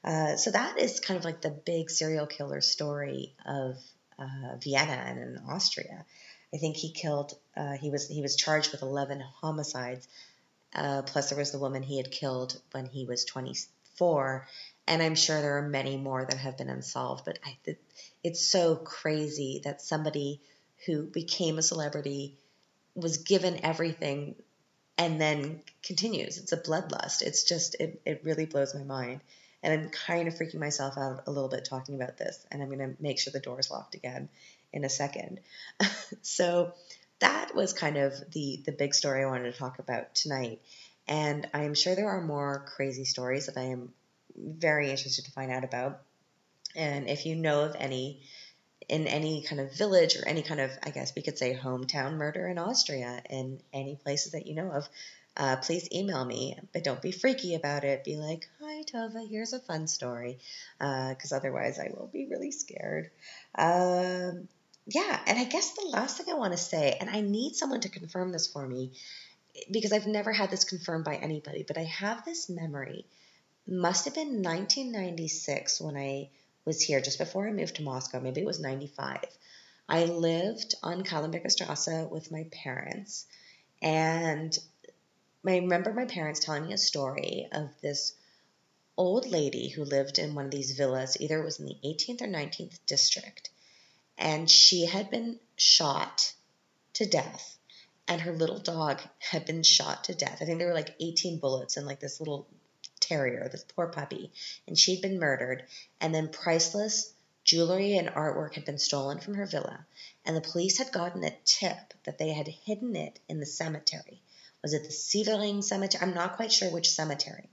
Uh, 0.04 0.36
so 0.36 0.52
that 0.52 0.80
is 0.80 1.00
kind 1.00 1.17
of 1.17 1.26
like 1.26 1.41
the 1.41 1.50
big 1.50 1.89
serial 1.89 2.28
killer 2.28 2.62
story 2.62 3.34
of 3.46 3.78
uh, 4.20 4.56
Vienna 4.62 4.93
and 4.93 5.20
in 5.20 5.38
Austria. 5.50 6.06
I 6.54 6.58
think 6.58 6.78
he 6.78 6.91
killed. 6.91 7.34
Uh, 7.56 7.74
he 7.74 7.89
was 7.89 8.08
he 8.08 8.22
was 8.22 8.36
charged 8.36 8.72
with 8.72 8.82
11 8.82 9.22
homicides. 9.41 10.08
Uh, 10.78 11.02
plus, 11.02 11.30
there 11.30 11.38
was 11.40 11.52
the 11.52 11.60
woman 11.60 11.82
he 11.82 11.98
had 11.98 12.12
killed 12.12 12.62
when 12.72 12.86
he 12.86 13.06
was 13.06 13.26
24, 13.26 14.48
and 14.88 15.02
I'm 15.02 15.16
sure 15.16 15.42
there 15.42 15.58
are 15.58 15.68
many 15.68 15.98
more 15.98 16.24
that 16.24 16.38
have 16.38 16.58
been 16.58 16.70
unsolved. 16.70 17.26
But 17.26 17.40
I, 17.44 17.58
it, 17.66 17.82
it's 18.24 18.46
so 18.46 18.76
crazy 18.76 19.62
that 19.63 19.82
somebody 19.82 20.40
who 20.86 21.04
became 21.04 21.58
a 21.58 21.63
celebrity 21.63 22.38
was 22.96 23.18
given 23.18 23.66
everything 23.66 24.36
and 24.98 25.20
then 25.20 25.62
continues. 25.84 26.38
It's 26.38 26.52
a 26.52 26.58
bloodlust. 26.58 27.22
It's 27.22 27.44
just, 27.44 27.76
it, 27.80 28.02
it 28.06 28.22
really 28.24 28.46
blows 28.46 28.74
my 28.74 28.84
mind. 28.84 29.22
And 29.63 29.74
I'm 29.74 29.90
kind 29.90 30.28
of 30.28 30.36
freaking 30.36 30.60
myself 30.60 30.98
out 30.98 31.24
a 31.28 31.32
little 31.32 31.50
bit 31.50 31.66
talking 31.66 31.96
about 31.96 32.18
this. 32.18 32.46
And 32.52 32.62
I'm 32.62 32.70
going 32.70 32.80
to 32.80 33.02
make 33.02 33.20
sure 33.20 33.32
the 33.32 33.40
door 33.40 33.60
is 33.60 33.72
locked 33.72 33.96
again 33.96 34.30
in 34.72 34.84
a 34.84 34.90
second. 34.90 35.40
so 36.22 36.74
that 37.19 37.56
was 37.56 37.73
kind 37.73 37.97
of 37.97 38.13
the, 38.32 38.62
the 38.65 38.71
big 38.71 38.93
story 38.93 39.23
I 39.23 39.27
wanted 39.27 39.51
to 39.51 39.58
talk 39.58 39.80
about 39.80 40.13
tonight. 40.15 40.62
And 41.08 41.47
I'm 41.53 41.73
sure 41.73 41.95
there 41.95 42.10
are 42.10 42.21
more 42.21 42.65
crazy 42.75 43.06
stories 43.06 43.47
that 43.47 43.58
I 43.58 43.65
am 43.65 43.93
very 44.36 44.89
interested 44.89 45.25
to 45.25 45.32
find 45.32 45.51
out 45.51 45.63
about. 45.63 46.01
And 46.75 47.08
if 47.08 47.25
you 47.25 47.36
know 47.36 47.63
of 47.63 47.75
any, 47.80 48.21
in 48.89 49.08
any 49.08 49.41
kind 49.41 49.62
of 49.62 49.73
village 49.73 50.15
or 50.15 50.27
any 50.27 50.43
kind 50.43 50.60
of, 50.60 50.71
I 50.84 50.91
guess 50.91 51.13
we 51.15 51.21
could 51.21 51.38
say, 51.38 51.56
hometown 51.56 52.17
murder 52.17 52.47
in 52.47 52.58
Austria 52.58 53.21
in 53.30 53.60
any 53.73 53.95
places 53.95 54.34
that 54.34 54.47
you 54.47 54.56
know 54.56 54.71
of, 54.71 54.88
uh, 55.38 55.56
please 55.58 55.88
email 55.93 56.25
me. 56.25 56.58
But 56.73 56.84
don't 56.84 57.01
be 57.01 57.12
freaky 57.12 57.56
about 57.56 57.84
it. 57.84 58.03
Be 58.03 58.17
like, 58.17 58.47
hi, 58.62 58.84
Tova, 58.84 59.27
here's 59.27 59.53
a 59.53 59.60
fun 59.60 59.88
story. 59.88 60.39
Because 60.77 61.32
uh, 61.32 61.38
otherwise, 61.38 61.80
I 61.80 61.89
will 61.95 62.10
be 62.12 62.27
really 62.30 62.51
scared. 62.51 63.10
Um, 63.56 64.47
yeah, 64.88 65.19
and 65.28 65.38
I 65.38 65.43
guess 65.43 65.71
the 65.71 65.89
last 65.89 66.17
thing 66.17 66.34
I 66.34 66.38
want 66.38 66.54
to 66.54 66.58
say, 66.58 66.95
and 67.00 67.10
I 67.10 67.19
need 67.19 67.56
someone 67.56 67.82
to 67.82 67.89
confirm 67.89 68.32
this 68.32 68.47
for 68.47 68.65
me 68.65 68.93
because 69.69 69.91
I've 69.91 70.08
never 70.08 70.32
had 70.32 70.50
this 70.50 70.63
confirmed 70.63 71.04
by 71.04 71.15
anybody, 71.15 71.63
but 71.67 71.78
I 71.78 71.84
have 71.84 72.23
this 72.23 72.50
memory. 72.50 73.06
Must 73.67 74.06
have 74.06 74.15
been 74.15 74.41
1996 74.41 75.82
when 75.82 75.97
I 75.97 76.30
was 76.63 76.82
here 76.82 77.02
just 77.02 77.17
before 77.17 77.47
I 77.47 77.52
moved 77.52 77.76
to 77.76 77.82
Moscow. 77.82 78.21
Maybe 78.21 78.39
it 78.39 78.47
was 78.47 78.62
95. 78.62 79.26
I 79.89 80.06
lived 80.06 80.76
on 80.82 81.04
Kallenbecker 81.04 81.52
Strasse 81.52 82.10
with 82.10 82.32
my 82.32 82.45
parents. 82.52 83.26
And 83.82 84.58
I 85.45 85.58
remember 85.58 85.91
my 85.93 86.06
parents 86.06 86.39
telling 86.39 86.67
me 86.67 86.73
a 86.73 86.78
story 86.78 87.47
of 87.52 87.69
this 87.82 88.13
old 88.95 89.28
lady 89.28 89.67
who 89.67 89.84
lived 89.84 90.17
in 90.17 90.34
one 90.34 90.45
of 90.45 90.52
these 90.52 90.71
villas, 90.71 91.17
either 91.19 91.41
it 91.41 91.45
was 91.45 91.60
in 91.60 91.65
the 91.65 91.78
18th 91.84 92.21
or 92.21 92.28
19th 92.28 92.80
district. 92.86 93.50
And 94.17 94.49
she 94.49 94.86
had 94.86 95.10
been 95.10 95.39
shot 95.56 96.34
to 96.93 97.06
death. 97.06 97.58
And 98.08 98.21
her 98.21 98.34
little 98.34 98.60
dog 98.60 99.01
had 99.19 99.45
been 99.45 99.63
shot 99.63 100.06
to 100.06 100.15
death. 100.15 100.38
I 100.41 100.45
think 100.45 100.60
there 100.60 100.67
were 100.67 100.73
like 100.73 100.95
18 100.99 101.39
bullets 101.39 101.77
in 101.77 101.86
like 101.86 101.99
this 101.99 102.19
little 102.19 102.47
terrier, 102.99 103.47
this 103.49 103.63
poor 103.63 103.88
puppy, 103.88 104.32
and 104.67 104.77
she'd 104.77 105.01
been 105.01 105.19
murdered, 105.19 105.63
and 106.01 106.13
then 106.13 106.30
priceless 106.30 107.13
jewelry 107.43 107.97
and 107.97 108.10
artwork 108.10 108.56
had 108.56 108.65
been 108.65 108.77
stolen 108.77 109.19
from 109.19 109.36
her 109.36 109.45
villa, 109.45 109.86
and 110.25 110.36
the 110.36 110.41
police 110.41 110.77
had 110.77 110.91
gotten 110.91 111.23
a 111.23 111.38
tip 111.45 111.93
that 112.03 112.17
they 112.17 112.34
had 112.34 112.47
hidden 112.47 112.95
it 112.95 113.19
in 113.30 113.39
the 113.39 113.45
cemetery. 113.45 114.21
Was 114.62 114.73
it 114.73 114.84
the 114.84 114.91
Sievering 114.91 115.62
Cemetery? 115.62 116.01
I'm 116.01 116.13
not 116.13 116.36
quite 116.36 116.51
sure 116.51 116.69
which 116.69 116.91
cemetery. 116.91 117.49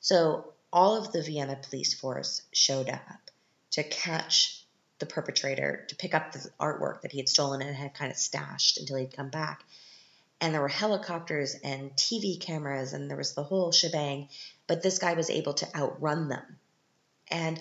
So 0.00 0.52
all 0.72 0.96
of 0.96 1.12
the 1.12 1.22
Vienna 1.22 1.56
police 1.56 1.94
force 1.94 2.42
showed 2.52 2.90
up 2.90 3.30
to 3.72 3.82
catch 3.82 4.59
the 5.00 5.06
perpetrator, 5.06 5.84
to 5.88 5.96
pick 5.96 6.14
up 6.14 6.32
the 6.32 6.48
artwork 6.60 7.02
that 7.02 7.12
he 7.12 7.18
had 7.18 7.28
stolen 7.28 7.62
and 7.62 7.74
had 7.74 7.94
kind 7.94 8.12
of 8.12 8.16
stashed 8.16 8.78
until 8.78 8.96
he'd 8.96 9.16
come 9.16 9.30
back. 9.30 9.64
And 10.40 10.54
there 10.54 10.60
were 10.62 10.68
helicopters 10.68 11.54
and 11.62 11.90
TV 11.92 12.40
cameras, 12.40 12.92
and 12.92 13.10
there 13.10 13.16
was 13.16 13.34
the 13.34 13.42
whole 13.42 13.72
shebang 13.72 14.28
but 14.70 14.84
this 14.84 15.00
guy 15.00 15.14
was 15.14 15.30
able 15.30 15.54
to 15.54 15.76
outrun 15.76 16.28
them. 16.28 16.44
And 17.28 17.60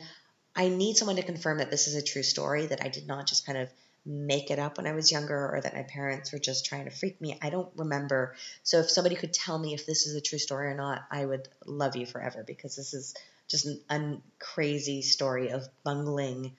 I 0.55 0.69
need 0.69 0.95
someone 0.95 1.15
to 1.15 1.23
confirm 1.23 1.57
that 1.57 1.71
this 1.71 1.87
is 1.87 1.95
a 1.95 2.03
true 2.03 2.21
story, 2.21 2.67
that 2.67 2.85
I 2.85 2.89
did 2.89 3.07
not 3.07 3.25
just 3.25 3.47
kind 3.47 3.57
of 3.57 3.67
make 4.05 4.51
it 4.51 4.59
up 4.59 4.77
when 4.77 4.85
I 4.85 4.91
was 4.91 5.11
younger 5.11 5.49
or 5.51 5.59
that 5.59 5.73
my 5.73 5.81
parents 5.81 6.31
were 6.31 6.37
just 6.37 6.67
trying 6.67 6.85
to 6.85 6.91
freak 6.91 7.19
me. 7.19 7.35
I 7.41 7.49
don't 7.49 7.71
remember. 7.75 8.35
So 8.61 8.77
if 8.77 8.91
somebody 8.91 9.15
could 9.15 9.33
tell 9.33 9.57
me 9.57 9.73
if 9.73 9.87
this 9.87 10.05
is 10.05 10.13
a 10.13 10.21
true 10.21 10.37
story 10.37 10.67
or 10.67 10.75
not, 10.75 11.01
I 11.09 11.25
would 11.25 11.47
love 11.65 11.95
you 11.95 12.05
forever 12.05 12.43
because 12.45 12.75
this 12.75 12.93
is 12.93 13.15
just 13.47 13.65
an 13.65 13.81
un- 13.89 14.21
crazy 14.37 15.01
story 15.01 15.49
of 15.49 15.67
bungling 15.83 16.55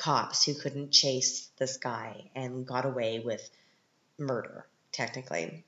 cops 0.00 0.44
who 0.44 0.54
couldn't 0.54 0.92
chase 0.92 1.50
this 1.58 1.76
guy 1.76 2.30
and 2.34 2.66
got 2.66 2.86
away 2.86 3.20
with 3.20 3.48
murder, 4.18 4.66
technically. 4.92 5.62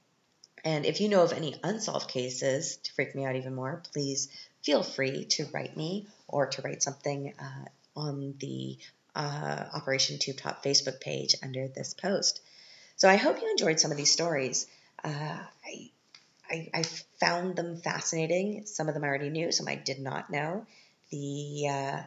And 0.65 0.87
if 0.87 1.03
you 1.03 1.11
know 1.11 1.23
of 1.23 1.35
any 1.35 1.61
unsolved 1.63 2.09
cases 2.09 2.77
to 2.77 2.93
freak 2.95 3.15
me 3.15 3.27
out 3.27 3.37
even 3.37 3.55
more, 3.55 3.83
please 3.93 4.29
feel 4.63 4.83
free 4.83 5.27
to 5.27 5.45
write 5.53 5.77
me 5.77 6.07
or 6.29 6.47
to 6.47 6.63
write 6.63 6.83
something 6.83 7.35
uh, 7.39 7.65
on 7.95 8.35
the 8.39 8.79
uh, 9.15 9.65
Operation 9.75 10.19
Tube 10.19 10.39
Top 10.39 10.65
Facebook 10.65 11.01
page 11.01 11.35
under 11.43 11.69
this 11.69 11.93
post. 11.93 12.41
So 12.97 13.11
I 13.11 13.17
hope 13.17 13.43
you 13.43 13.51
enjoyed 13.51 13.81
some 13.81 13.91
of 13.91 13.99
these 13.99 14.13
stories. 14.13 14.67
Uh, 15.05 15.09
I, 15.67 15.91
I, 16.49 16.71
I, 16.73 16.83
found 17.21 17.57
them 17.57 17.77
fascinating. 17.77 18.65
Some 18.65 18.89
of 18.89 18.95
them 18.95 19.05
I 19.05 19.09
already 19.09 19.31
knew, 19.31 19.53
some 19.53 19.69
I 19.69 19.75
did 19.75 19.99
not 19.99 20.31
know. 20.31 20.67
The 21.11 21.67
uh, 21.69 22.03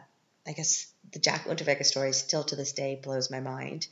I 0.46 0.52
guess 0.52 0.86
the 1.12 1.18
Jack 1.18 1.46
Unterweger 1.46 1.84
story 1.84 2.12
still 2.12 2.44
to 2.44 2.56
this 2.56 2.72
day 2.72 3.00
blows 3.02 3.30
my 3.30 3.40
mind, 3.40 3.86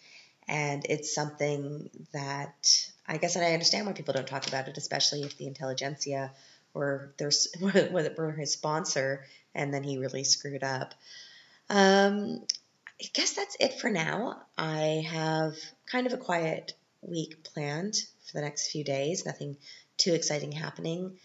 and 0.47 0.85
it's 0.89 1.15
something 1.15 1.91
that 2.13 2.91
I 3.07 3.17
guess 3.17 3.37
and 3.37 3.45
I 3.45 3.53
understand 3.53 3.87
why 3.87 3.93
people 3.93 4.15
don't 4.15 4.27
talk 4.27 4.47
about 4.47 4.69
it, 4.69 4.79
especially 4.79 5.23
if 5.23 5.37
the 5.37 5.47
intelligentsia 5.47 6.33
were 6.73 7.15
their 7.19 7.31
were 7.91 8.33
his 8.33 8.53
sponsor, 8.53 9.25
and 9.55 9.73
then 9.73 9.83
he 9.83 9.99
really 9.99 10.25
screwed 10.25 10.65
up. 10.65 10.95
Um, 11.71 12.45
I 13.01 13.07
guess 13.13 13.33
that's 13.33 13.57
it 13.59 13.81
for 13.81 13.91
now. 13.91 14.43
I 14.57 15.05
have 15.11 15.57
kind 15.87 16.07
of 16.07 16.13
a 16.13 16.19
quiet 16.19 16.75
week 17.03 17.43
planned 17.45 17.97
for 18.27 18.35
the 18.35 18.43
next 18.43 18.71
few 18.71 18.85
days, 18.85 19.27
nothing 19.27 19.57
too 19.97 20.15
exciting 20.15 20.53
happening. 20.53 21.19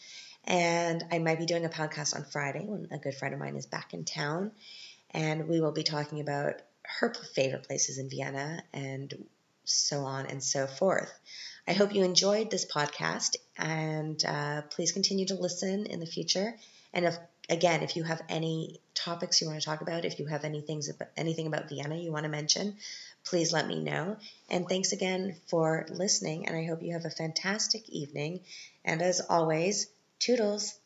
And 0.45 1.03
I 1.11 1.19
might 1.19 1.37
be 1.37 1.45
doing 1.45 1.65
a 1.65 1.69
podcast 1.69 2.15
on 2.15 2.25
Friday 2.25 2.65
when 2.65 2.87
a 2.91 2.97
good 2.97 3.15
friend 3.15 3.33
of 3.33 3.39
mine 3.39 3.55
is 3.55 3.65
back 3.65 3.93
in 3.93 4.03
town. 4.03 4.51
And 5.11 5.47
we 5.47 5.61
will 5.61 5.71
be 5.71 5.83
talking 5.83 6.19
about 6.19 6.61
her 6.83 7.13
favorite 7.13 7.67
places 7.67 7.97
in 7.97 8.09
Vienna 8.09 8.63
and 8.73 9.13
so 9.63 10.01
on 10.01 10.25
and 10.25 10.43
so 10.43 10.67
forth. 10.67 11.11
I 11.67 11.73
hope 11.73 11.93
you 11.93 12.03
enjoyed 12.03 12.49
this 12.49 12.65
podcast 12.65 13.35
and 13.57 14.23
uh, 14.25 14.63
please 14.63 14.91
continue 14.91 15.27
to 15.27 15.35
listen 15.35 15.85
in 15.85 15.99
the 15.99 16.05
future. 16.07 16.55
And 16.93 17.05
if 17.05 17.17
again, 17.49 17.83
if 17.83 17.95
you 17.95 18.03
have 18.03 18.21
any 18.29 18.79
topics 18.95 19.41
you 19.41 19.47
want 19.47 19.59
to 19.59 19.65
talk 19.65 19.81
about, 19.81 20.05
if 20.05 20.19
you 20.19 20.25
have 20.25 20.45
any 20.45 20.61
things 20.61 20.89
anything 21.15 21.47
about 21.47 21.69
Vienna 21.69 21.95
you 21.95 22.11
want 22.11 22.23
to 22.23 22.29
mention, 22.29 22.77
please 23.23 23.53
let 23.53 23.67
me 23.67 23.79
know. 23.79 24.17
And 24.49 24.67
thanks 24.67 24.93
again 24.93 25.35
for 25.47 25.85
listening. 25.89 26.47
And 26.47 26.55
I 26.55 26.65
hope 26.65 26.81
you 26.81 26.93
have 26.93 27.05
a 27.05 27.11
fantastic 27.11 27.87
evening. 27.89 28.41
And 28.83 29.01
as 29.01 29.21
always, 29.21 29.87
toodles. 30.17 30.78